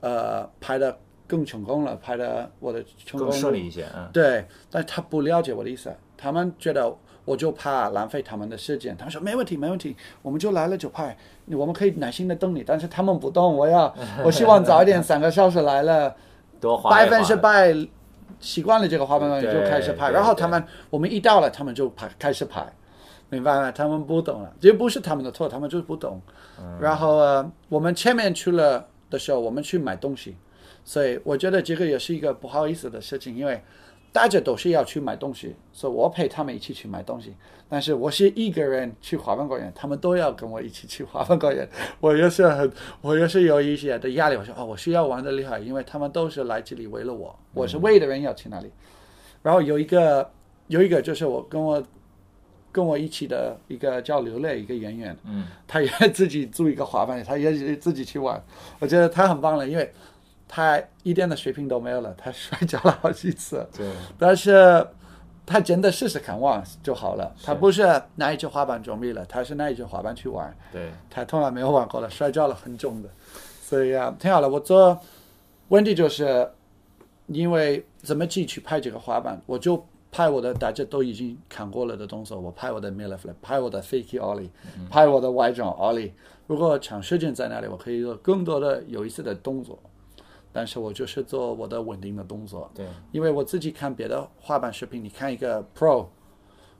[0.00, 8.96] 呃拍的更成功了，拍的我的成功更顺利一些，嗯，对，但他不了解我的意思，他们觉得我就怕浪费他们的时间。
[8.96, 11.16] 他们说没问题，没问题，我们就来了就拍，
[11.52, 12.62] 我们可以耐心的等你。
[12.62, 16.14] 但是他们不懂，我要 我希望早一点，三个小时来了，
[16.60, 17.74] 多花百分之百
[18.40, 20.10] 习惯了这个滑板公园对就开始拍。
[20.10, 22.66] 然后他们我们一到了，他们就拍开始拍，
[23.30, 23.72] 明白吗？
[23.72, 26.20] 他们不懂了，这不是他们的错，他们就是不懂。
[26.58, 30.36] 嗯然后呃，我们前面去了的时候，我们去买东西，
[30.84, 33.60] 所以我觉得这个也是一个不好意思的事情，因为
[34.12, 37.34] 大家都是要去买东西，所以我陪他们一起去买东西。
[37.68, 41.68] 但是我是一个人去华文公园，他们都要跟我一起去华文公园，
[41.98, 42.70] 我也是很，
[43.00, 44.36] 我也是有一些的压力。
[44.36, 48.70] 我说哦，我需要玩的厉害，因为他们都是来这里为了我，我是为的人要去那里。
[49.42, 50.30] 然后有一个
[50.68, 51.82] 有一个就是我跟我
[52.70, 58.40] 跟我一起的一个叫刘磊一个演员，嗯，他也自己租一个滑板，他也自己去玩，
[58.78, 59.90] 我觉得他很棒了，因为
[60.48, 64.86] 他一点的水平都没有了，他摔跤了好几次， 对，但是
[65.46, 67.82] 他真的试试看玩就好了，他不是
[68.16, 73.08] 拿一只滑板准备了，他是拿一只滑板去玩，对，他从来没有玩过了，摔跤了很重的，
[73.62, 74.48] 所以啊，挺好了。
[74.48, 74.98] 我做
[75.68, 76.48] 问题就是
[77.26, 84.50] 因为怎么进去拍这个滑板，我就拍我的大家都已经看过了的动作，我拍我的 Miller Flip，拍我的 Fakey Ollie，
[84.88, 86.12] 拍我的外转 Ollie。
[86.46, 89.78] 如果长时间在那里，我可以做更多的有意思的动作，
[90.54, 92.70] 但是我就是做我的稳定的动作。
[92.72, 96.06] 对，因为我自己看别的滑板视频，你看一个 Pro，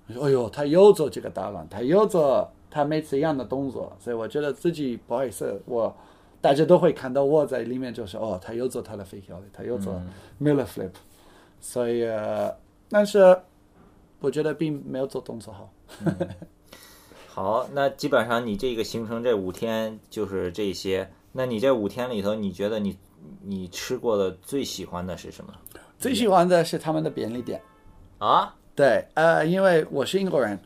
[0.09, 5.93] 哎呦，他又做这个大浪，他又做他每次一样的动作，所以我觉得自己不好意思，我
[6.41, 10.01] 大家都会看到我在里面，就是哦，他又做他的 fake o 他又做
[10.41, 10.93] Miller flip，、
[11.61, 12.57] 所以呃，
[12.89, 13.37] 但是
[14.21, 15.73] 我觉得并没有做动作好。
[17.27, 21.11] 好，那基本上你这个行程这五天就是这些。
[21.33, 22.97] 那你这五天里头，你觉得你
[23.43, 25.53] 你吃过的最喜欢的是什么
[25.99, 27.61] 最喜欢的是他们的便利店。
[28.19, 28.55] 啊？
[28.75, 30.59] 对，呃，因为我是英国人，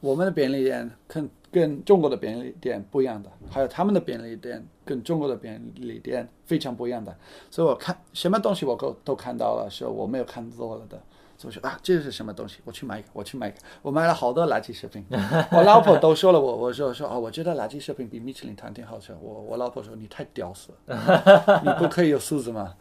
[0.00, 7.16] 我们的便利店跟跟中国的便利店不一样的，还有他们的便利店跟中国的便利店非常不一样的，
[7.50, 11.00] 所以我看什么东西我都都看到了，是我没有看到了的。
[11.40, 12.58] 所以我说啊，这是什么东西？
[12.66, 13.56] 我去买一个，我去买一个。
[13.80, 15.02] 我买了好多垃圾食品，
[15.50, 19.16] 我老婆都说了我，我说说哦，我觉得垃圾食品比米其林餐厅好吃。
[19.22, 22.74] 我我老婆说你太屌丝了，你不可以有素质吗？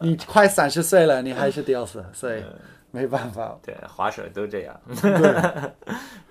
[0.00, 2.44] 你你快三十岁了，你还是屌丝，所以
[2.92, 3.58] 没办法。
[3.66, 4.80] 对，滑水都这样。
[4.86, 5.10] 对，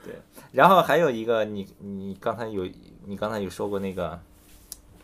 [0.05, 0.15] 对，
[0.53, 2.65] 然后还有一个，你你刚才有
[3.05, 4.17] 你刚才有说过那个，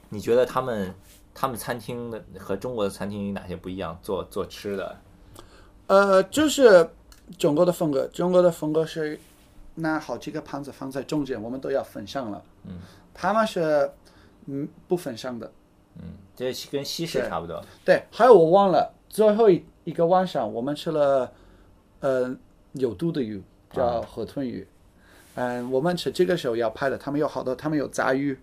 [0.08, 0.96] 你觉得他们
[1.34, 4.00] 他们餐厅的和中国的餐厅有哪些不一样？
[4.02, 4.96] 做做吃的，
[5.88, 6.90] 呃，就是
[7.38, 9.20] 中国的风格，中国的风格是
[9.76, 12.44] 拿好几个盘子放在中间，我们都要分享了。
[12.66, 12.80] 嗯，
[13.14, 13.90] 他们是
[14.46, 15.52] 嗯不分享的。
[15.96, 16.04] 嗯，
[16.36, 17.64] 这跟西式差不多。
[17.84, 21.32] 对，还有我忘了，最后一一个晚上我们吃了
[22.02, 22.36] 呃
[22.74, 24.68] 有毒的鱼，叫河豚鱼。
[25.36, 28.38] 嗯，我们吃这个时候要拍的，他们有好多，他们有杂鱼。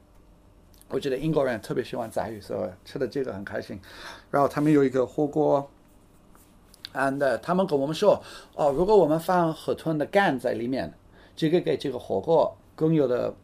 [0.88, 3.80] 我觉得英国人特别喜欢杂鱼，所以吃的这个很开心。
[4.30, 5.68] 然后他们有一个火锅
[6.94, 8.18] ，and 呃他们跟我们说，
[8.54, 10.92] 哦，如果我们放河豚的肝在里面，
[11.36, 13.34] 这个给这个火锅更有的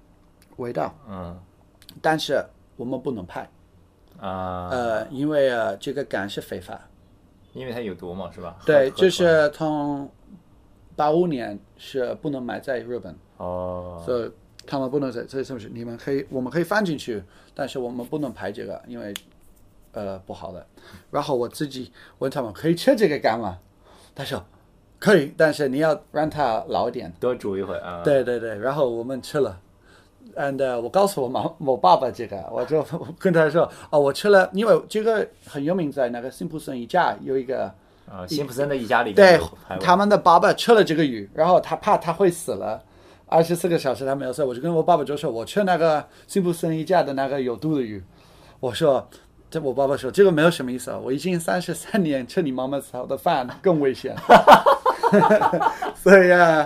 [0.56, 0.94] 味道。
[1.08, 1.38] 嗯
[2.00, 2.40] 但是
[2.76, 3.48] 我们不能拍，
[4.20, 6.80] 啊，呃，因为呃这个肝是非法。
[7.52, 8.58] 因为它有毒嘛，是吧？
[8.64, 10.08] 对，就是从
[10.94, 14.30] 八五年是不能买在日本，哦，所以
[14.64, 15.68] 他们不能在这是不是？
[15.68, 17.20] 你们可以，我们可以放进去，
[17.52, 19.12] 但是我们不能拍这个，因为
[19.92, 20.66] 呃不好的。
[21.11, 23.59] 然后我自己问他们可以吃这个干吗？
[24.14, 24.44] 他说
[24.98, 27.12] 可以，但是你要让它老一点。
[27.18, 28.03] 多煮一会啊。
[28.05, 29.61] 对对对，然后我们吃了。
[30.37, 32.81] and、uh, 我告诉我妈我爸爸这个，我就
[33.18, 37.64] 跟他说，哦，我吃了，因为这个很有名，在那个辛普森一家有一个
[38.09, 39.40] 啊，辛普森的一家里面对
[39.81, 42.81] 他们的爸爸吃了这个鱼，然后他怕他会死了，
[43.26, 48.00] 二十四个小时他没有睡，我就跟我爸爸就说，我吃那个辛普森一家的那个有毒的鱼，
[48.61, 49.09] 我说，
[49.50, 54.14] 这我爸爸说这个没有什么意思啊，我已经三十三年吃你妈妈炒的饭更危险，
[55.96, 56.64] 所以啊，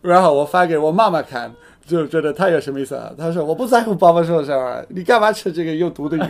[0.00, 1.52] 然后我发给我妈妈看。
[1.86, 3.10] 就觉得他有什么意思啊？
[3.18, 6.20] 他说我不在乎爸爸说什么，你干嘛吃这个有毒的鱼？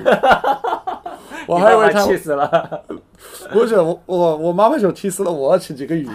[1.46, 2.82] 我还以为他气死了。
[3.52, 6.08] 不是我我我妈妈说气死了，我要吃这个鱼，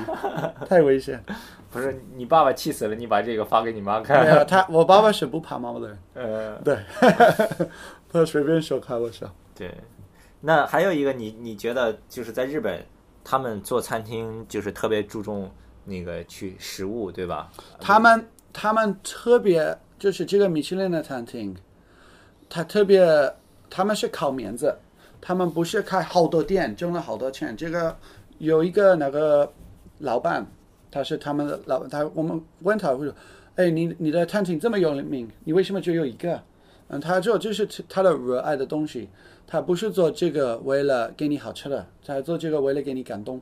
[0.68, 1.24] 太危险。
[1.70, 4.40] 不是你爸爸气死了，你把这个发给你妈看没看。
[4.40, 6.80] 有他，我爸爸是不怕妈妈的人，呃，对，
[8.12, 9.28] 他随便说开玩笑。
[9.56, 9.74] 对。
[10.42, 12.86] 那还有一个，你你觉得就是在日本，
[13.24, 15.50] 他们做餐厅就是特别注重
[15.84, 17.52] 那个去食物，对吧？
[17.80, 21.56] 他们他们特别就是这个米其林的餐厅，
[22.48, 23.34] 他特别
[23.70, 24.78] 他们是靠面子，
[25.20, 27.58] 他们不是开好多店挣了好多钱。
[27.58, 27.98] 这个
[28.38, 29.52] 有一个那个
[29.98, 30.46] 老板，
[30.92, 33.12] 他是他们的老，他我们问他，我说，
[33.56, 36.40] 哎，你你的餐厅这么有名，你为什么只有一个？
[36.90, 39.10] 嗯，他就就是他的热爱的东西，
[39.48, 43.42] 他不是做这个为了给你好吃的，他做这个为了给你感动。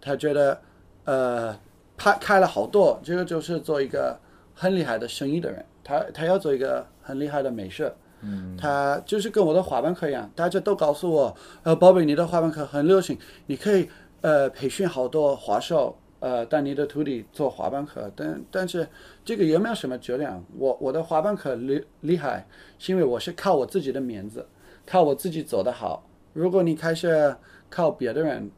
[0.00, 0.60] 他觉得，
[1.04, 1.56] 呃，
[1.96, 4.18] 他开了好多，这个就是做一个
[4.54, 7.92] 很厉害的生意的人，他他要做一个很厉害的美食。
[8.24, 13.88] 嗯，他就是跟我的滑板课一样，大家都告诉我，呃，宝贝，你的滑板课很流行，你可以
[14.20, 18.86] 呃培训好多滑手，呃，带你的徒弟做滑板课，但但是
[19.24, 20.44] 这个也没有什么质量。
[20.56, 22.46] 我我的滑板课厉厉害，
[22.78, 24.46] 是因为我是靠我自己的面子，
[24.86, 26.04] 靠我自己走得好。
[26.32, 27.36] 如果你开始
[27.68, 28.50] 靠别的人，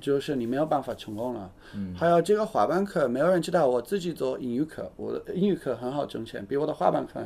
[0.00, 1.50] 就是你没有办法成功了。
[1.74, 3.68] 嗯，还有这个滑板课，没有人知道。
[3.68, 7.20] 我自己做英语课，我的英语课很好挣钱，比我的滑板课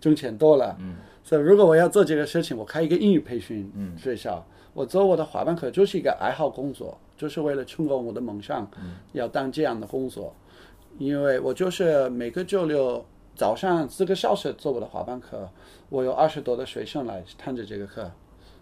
[0.00, 0.76] 挣钱多了。
[0.78, 0.94] 嗯，
[1.24, 8.70] 所以如果我要做这个事情，我开一个英语培训学校，我做我的滑板课就是一个爱好工作，就是为了成功我的梦想，
[9.12, 10.34] 要当这样的工作。
[10.98, 15.48] 因为我就是每个周六早上四个小时做我的滑板课，
[15.92, 18.10] 我有二十多的学生来看着这个课，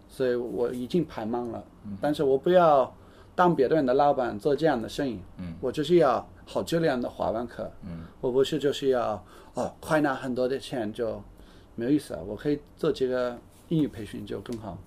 [0.09, 1.63] 所以我已经排满了。
[2.01, 2.93] 但是我不要
[3.33, 5.17] 当别人的老板做这样的生意，
[5.61, 7.71] 我就是要好质量的滑板课。
[8.19, 9.23] 我不是就是要
[9.53, 11.23] 哦快拿很多的钱就
[11.75, 13.37] 没有意思啊，我可以做这个
[13.69, 14.77] 英语培训就更好。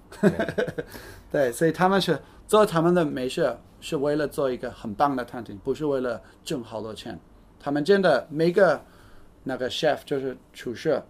[1.32, 7.18] 对， 所以他们是做他们的美事是为了做一个很棒的餐厅，不是为了挣好多钱。
[7.58, 8.78] 他们真的每个
[9.44, 11.02] 那个 chef 就是厨师，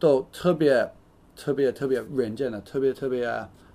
[0.00, 0.90] 都特别
[1.36, 3.32] 特别特别认真的，特别特别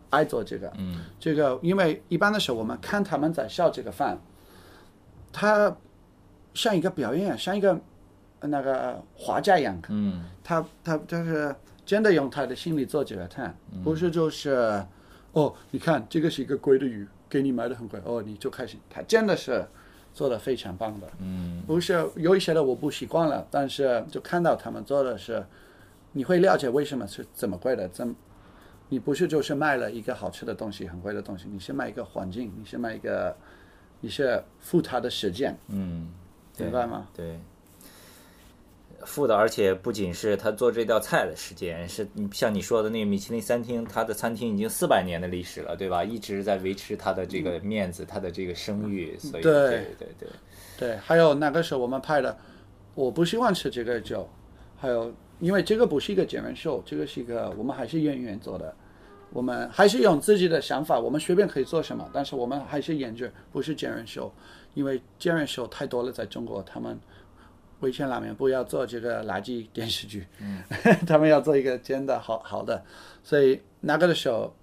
[0.10, 0.70] 爱做这个。
[0.78, 4.20] 嗯，这个因为一般的时候我们看他们在烧这个饭，
[5.32, 5.74] 他
[6.54, 7.80] 像一个表演，像一个
[8.42, 9.80] 那个画家一样。
[9.88, 11.56] 嗯，他他就是
[11.86, 14.84] 真的用他的心里做这个菜，不是就是
[15.32, 18.78] 哦，你看这个是一个贵的鱼，给你买的很贵，哦，你就开心。
[18.90, 19.66] 他真的是。
[20.16, 25.46] 做的非常棒的，嗯，不是有一些的我不习惯了，但是就看到他们做的是，
[26.18, 28.16] 你会了解为什么是这么贵的，怎，
[28.88, 33.36] 你不是就是卖了一个好吃的东西，很贵的东西，你是卖一个环境，你是卖一个，
[34.00, 36.14] 你是付他的时间，嗯，
[36.58, 37.10] 明白吗？
[37.14, 37.38] 对。
[39.04, 46.02] 付的，而且不仅是他做这道菜的时间，是你像你说的那个米其林餐厅，他的餐厅已经四百年的历史了，对吧？
[46.02, 50.30] 一直在维持他的这个面子，他的这个声誉，所以对对对
[50.78, 50.96] 对。
[50.96, 52.36] 还有那个时候我们拍的，
[52.96, 54.28] 我不喜欢吃这个酒，
[54.78, 58.76] 还有因为这个不是一个真人秀，这个是一个我们还是演员做的，
[59.32, 64.32] 我们还是用自己的想法，我们随便可以做什么，但是我们还是演着，不是真人秀，
[64.74, 67.00] 因为真人秀太多了，在中国他们。
[67.82, 70.26] 危险拉面不要做这个垃圾电视剧，
[71.06, 72.82] 他们要做一个真的好好的，
[73.22, 74.56] 所以那个的时候，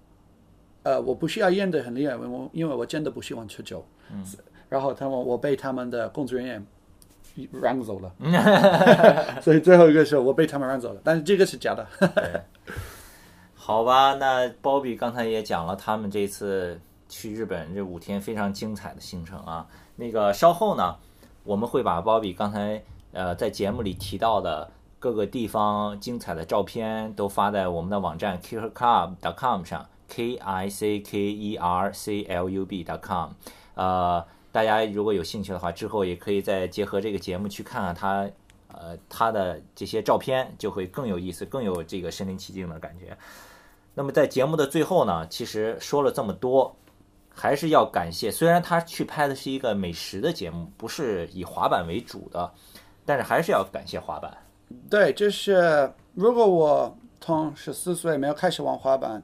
[0.82, 4.24] 呃，我不需要演的很厉害，我因为我真的不喜欢吃酒，嗯。
[4.70, 6.66] 然后他们我被他们的工作人员
[7.52, 8.12] 让走了，
[9.40, 11.86] 所以最后一个是我被他们让走了，但是这个是假的。
[13.54, 19.66] 好吧，那包比刚才也讲了，他们这次去日本这五天非常精彩的行程啊，
[19.96, 20.96] 那个稍后呢，
[21.44, 22.82] 我们会把包比刚才。
[23.14, 33.32] 呃，在节目里提到的各个地方精彩的照片都发在我们的网站 kickerclub.com 上，k i c k e r c l u b.com。
[33.74, 38.30] 呃，大家如果有兴趣的话，之后也可以再结合这个节目去看看他，
[38.68, 43.16] 呃，他的这些照片，就会更有意思，更有这个身临其境的感觉。
[43.94, 46.76] 那么在节目的最后呢，其实说了这么多，
[47.28, 52.52] 还是要感谢，虽然他去拍的是一个美食的节目，不是以滑板为主的。
[53.04, 54.32] 但是还是要感谢滑板。
[54.88, 59.20] 对，就是如果我从十四岁没有开始玩滑板，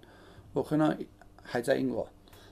[0.52, 0.98] 我可能
[1.44, 2.04] 还在英国。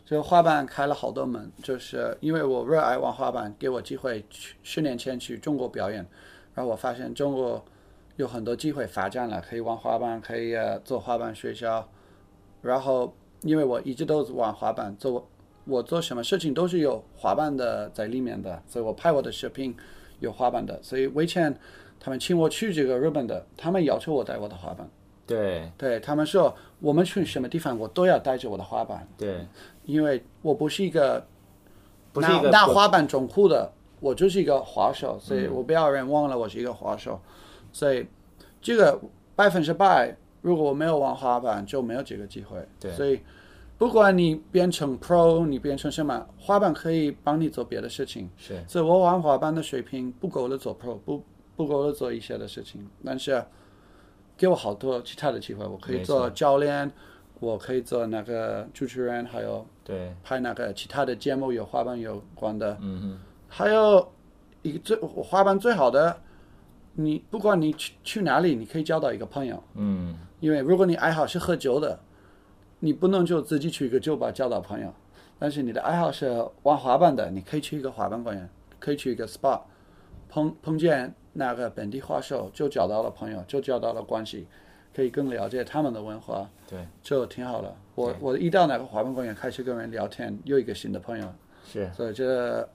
[0.07, 6.07] 就滑板开了好多门，就是因为我热爱玩滑板，给我机会去十年前去中国表演，
[6.55, 7.63] 然后我发现中国
[8.17, 10.55] 有很多机会发展了，可以玩滑板，可以
[10.85, 11.87] 做滑板学校。
[12.63, 15.29] 然后因为我一直都玩滑板，做
[15.65, 19.77] 我做什么事情都是有滑板的在里面的，所以我拍我的视频。
[20.21, 21.55] 有滑板的，所以以前
[22.01, 24.89] 他们请我去这个日本的，他们要求我带我的滑板。
[25.27, 29.07] 对，对他们说我们去什么地方，我都要带着我的滑板。
[29.18, 29.47] 对，
[29.85, 31.27] 因为我不是一个
[32.12, 37.20] 不是一个拿滑板种酷的，我就是一个滑手，所以我不要人忘了我是一个滑手。
[37.72, 38.07] 所以
[38.62, 39.01] 这个
[39.35, 42.66] 百分之百，如果我没有玩滑板，就没有这个机会。
[42.79, 43.20] 对，所以。
[43.79, 48.31] 不管你变成 Pro，你变成什么，滑板可以帮你做别的事情。
[48.39, 51.22] 是，所以我玩滑板的水平不够了做 Pro，不
[51.57, 52.89] 不够了做一些的事情。
[53.05, 53.45] 但是
[54.37, 56.91] 给我好多其他的机会，我可以做教练，
[57.41, 62.76] 我可以做那个主持人，还有对拍那个其他的节目有滑板有关的。
[62.80, 63.20] 嗯嗯。
[63.49, 64.12] 还有
[64.62, 66.20] 一个最滑板最好的，
[66.95, 69.62] 你不管你去去哪里，你可以交到一个朋友。
[69.74, 70.16] 嗯。
[70.41, 71.99] 因为如果你爱好是喝酒的。
[72.78, 74.93] 你不能就自己去一个酒吧交到朋友，
[75.39, 78.47] 但是你的爱好是玩滑板的，你可以去一个滑板公园，
[78.78, 79.62] 可以去一个 SPA，
[80.29, 84.47] 碰碰见那个本地滑手，就交到了朋友，就交到了关系，
[84.95, 87.74] 可以更了解他们的文化，对，就挺好了。
[87.95, 91.33] 我我一到那个滑板公园，开始跟人聊天，又一个新的朋友，
[91.66, 92.68] 是，所以这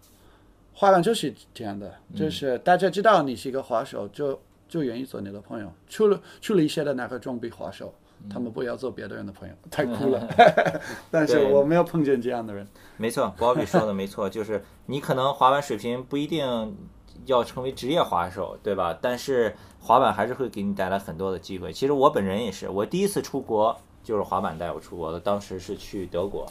[0.73, 7.93] 滑板就是这样的，就是大家知道你是一个滑手，就就愿意做你的朋友，除了除了一些的那个装逼滑手。
[8.29, 10.29] 他们不要做别的人的朋友， 太酷了。
[11.09, 12.67] 但是我没有碰见这样的人。
[12.97, 16.77] 没错，Bobby 说的没错， 就是你可能滑板水平不一定
[17.25, 18.97] 要成为职业滑手，对吧？
[19.01, 21.71] 但是滑板还是会给你带来很多的机会。
[21.71, 26.45] 其实我本人也是，我第一次出国就是滑板带我出国的，当时是去德国，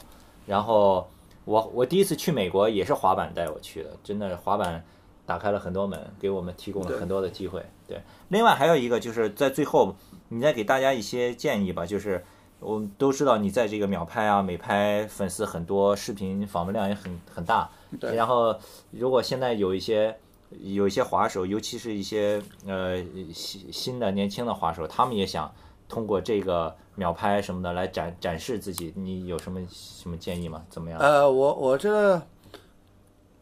[0.47, 1.09] 然后
[1.45, 4.85] 我我第一次去美国也是滑板带我去的，真的滑板
[5.27, 7.64] 打开了很多门，给我们提供了很多的机会。
[7.87, 9.95] 对，另外还有一个就是在最后，
[10.29, 12.25] 你再给大家一些建议吧，就是。
[12.62, 17.71] 我们都知道你在这个秒拍啊、美拍粉丝很多，视频访问量也很很大。
[17.99, 18.55] 对然后，
[18.91, 20.14] 如果现在有一些
[20.59, 25.53] 有一些滑手，尤其是一些呃新新的年轻的滑手，他们也想
[25.88, 30.64] 通过这个秒拍什么的来展展示自己，你有什么什么建议吗？
[30.68, 30.98] 怎么样？
[30.98, 32.20] 呃，我我觉得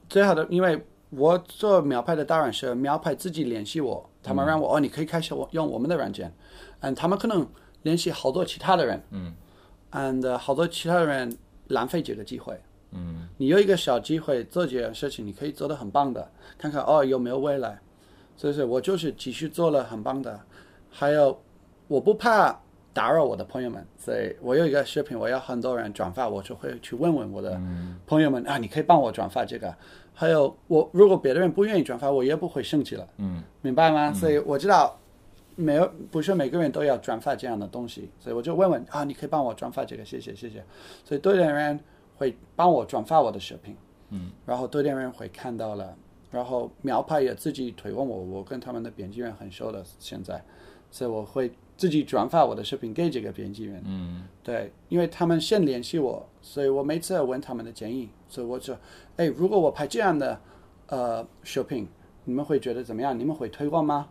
[0.09, 6.33] 最好的，因为我做秒拍的当然是秒拍自己联系我，他们让我、哦，你可以开始我用我们的软件，
[6.81, 7.47] 嗯，他们可能
[7.83, 9.35] 联系好多其他的人，嗯
[9.93, 11.39] ，and 好多其他的人
[11.69, 12.61] 浪费这个机会。
[12.93, 17.79] 嗯你有一个小机会做这件事情，你可以做得很棒的，看看哦有没有未来。
[18.37, 20.41] 所以说我就是继续做了很棒的，
[20.91, 21.41] 还有
[21.89, 22.61] 我不怕
[22.93, 27.61] 打扰我的朋友们，所以我有一个视频，我要很多人转发，我就会去问问我的
[28.07, 29.75] 朋友们、啊，你可以帮我转发这个。
[30.15, 34.13] 还有我如果别的人不愿意转发，我也不会生气了，嗯明白吗？
[34.13, 34.99] 所以我知道
[35.55, 40.65] 没有不是每个人都要转发这样的东西，所以我就问问啊，你可以帮我转发这个，谢谢谢谢。
[41.05, 41.79] 所以多点人
[42.19, 43.75] 会帮我转发我的视频，
[44.11, 45.97] 嗯，然后多点人会看到了，
[46.31, 50.43] 然后苗派也自己推广我，我跟他们的编辑员很熟的现在，
[50.91, 54.25] 所以我会自己转发我的视频给这个编辑员，嗯。
[54.43, 58.75] 对，因为他们先联系我，所以我每次问他们的建议，所以我就，
[59.17, 60.41] 哎，如果我拍这样的
[60.89, 61.87] 呃视频，
[62.25, 63.19] 你们会觉得怎么样？
[63.19, 64.09] 你们会推广吗？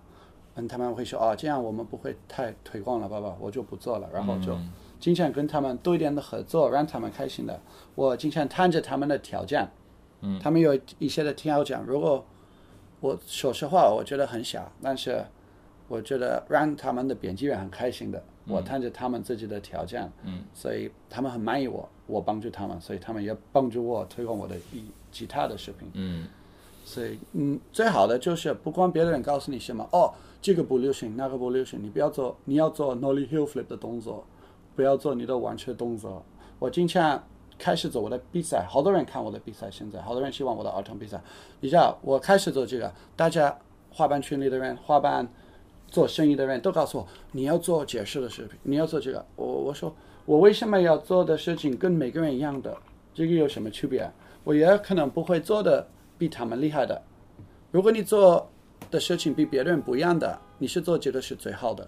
[0.55, 4.57] 嗯，他们会说哦，这样我们不会太推广了，爸爸，我就不做了，然后就
[4.99, 7.59] 经常跟他们多一点的合作，让他们开心的。
[7.95, 9.67] 我经常谈着他们的条件，
[10.21, 12.25] 嗯，他们有一些的条件，如果
[12.99, 15.23] 我说实话，我觉得很小，但是
[15.87, 18.23] 我觉得让他们的编辑员很开心的。
[18.49, 25.89] 我谈着他们自己的条件，嗯，所以他们很满意我，我帮助他们，所以他们也帮助我推广我的一其他的视频。
[25.93, 26.25] 嗯
[26.85, 34.25] 所以，嗯，最好的就是不光别人告诉你什么，哦，这个不流行，那个不流行，你不要做，你要做 nollie heel flip 的动作，
[34.77, 36.23] 不要做你的弯曲动作。
[36.59, 37.21] 我经常
[37.57, 41.19] 开始做我的比赛，好多人看我的比赛，现在好多人希望我的儿童比赛。
[41.59, 43.57] 你知道，我开始做这个，大家
[43.91, 45.27] 滑板群里的人，滑板
[45.87, 49.25] 做生意的人都告诉我，你要做解释的视频，你要做这个。
[49.35, 49.91] 我我说，
[50.25, 52.77] 我为什么要做的事情跟每个人一样的？
[53.15, 54.07] 这个有什么区别？
[54.43, 55.87] 我也可能不会做的
[56.19, 57.01] 比他们厉害的。
[57.71, 58.47] 如果你做
[58.91, 61.87] 的事情比别人不一样的，你是做这个是最好的。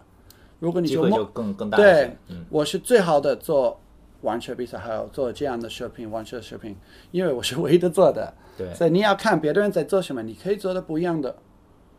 [0.60, 2.16] 如果你就梦就更更大对。
[2.28, 3.80] 嗯，我是最好的做
[4.22, 6.76] 玩车比赛，还有做这样的视频、玩车视频，
[7.12, 8.34] 因为我是唯一的做的。
[8.58, 11.34] 对所以你要看别的人在做什么，你可以做的不一样的，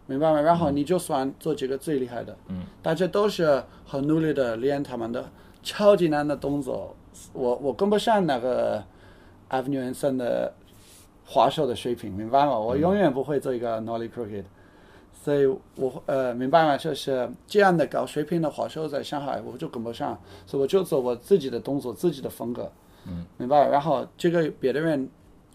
[0.06, 0.40] 明白吗？
[0.40, 5.24] 然后你就算做几个最厉害的，嗯，大家都是很努力的练他们的
[5.62, 6.94] 超级难的动作，
[7.32, 8.84] 我我跟不上那个
[9.48, 10.52] Avenue Sun 的
[11.24, 12.58] 滑手的水平，明白吗？
[12.58, 14.44] 我永远不会做一个 Nollie Crooked。
[15.22, 15.46] 所以
[15.76, 16.76] 我呃明白吗？
[16.76, 22.72] 就是这样的高水平的滑手在上海我就跟不上，所以我就做我自己的动作、自己的风格，
[23.06, 23.68] 嗯，明白？
[23.68, 25.08] 然后这个别的人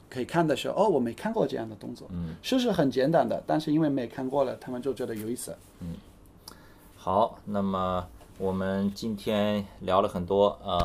[0.10, 5.56] 可以看的时候，哦，我没看过这样的动作，嗯，是是很简单的，但是因为没看过了，他们就觉得有意思。
[5.80, 5.96] 嗯
[6.96, 8.08] 好，那么
[8.38, 10.80] 我们今天聊了很多，呃，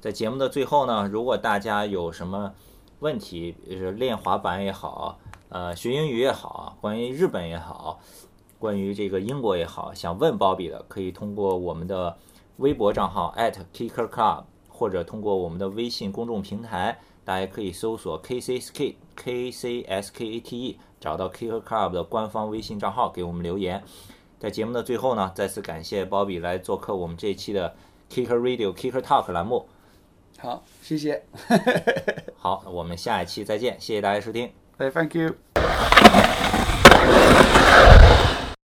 [0.00, 2.52] 在节目的最后呢，如果大家有什么
[3.00, 5.18] 问题，就是练滑板也好，
[5.50, 8.00] 呃，学英语也好，关于日本也好，
[8.58, 12.16] 关于这个英国也好，想问鲍比的，可以通过我们的
[12.58, 13.34] 微博账号
[13.72, 23.82] @kicker club，或者通过我们的微信公众平台，大家可以搜索 KCSK KCSKATE，找到 Kicker Club 的官方微信账号，给我们留言。
[24.38, 27.74] 在节目的最后呢，再次感谢鲍比来做客我们这一期的
[28.10, 29.66] Kicker Radio Kicker Talk 栏目。
[30.38, 31.24] 好，谢谢。
[32.36, 34.67] 好，我们下一期再见，谢谢大家收听。
[34.78, 35.36] Say thank you.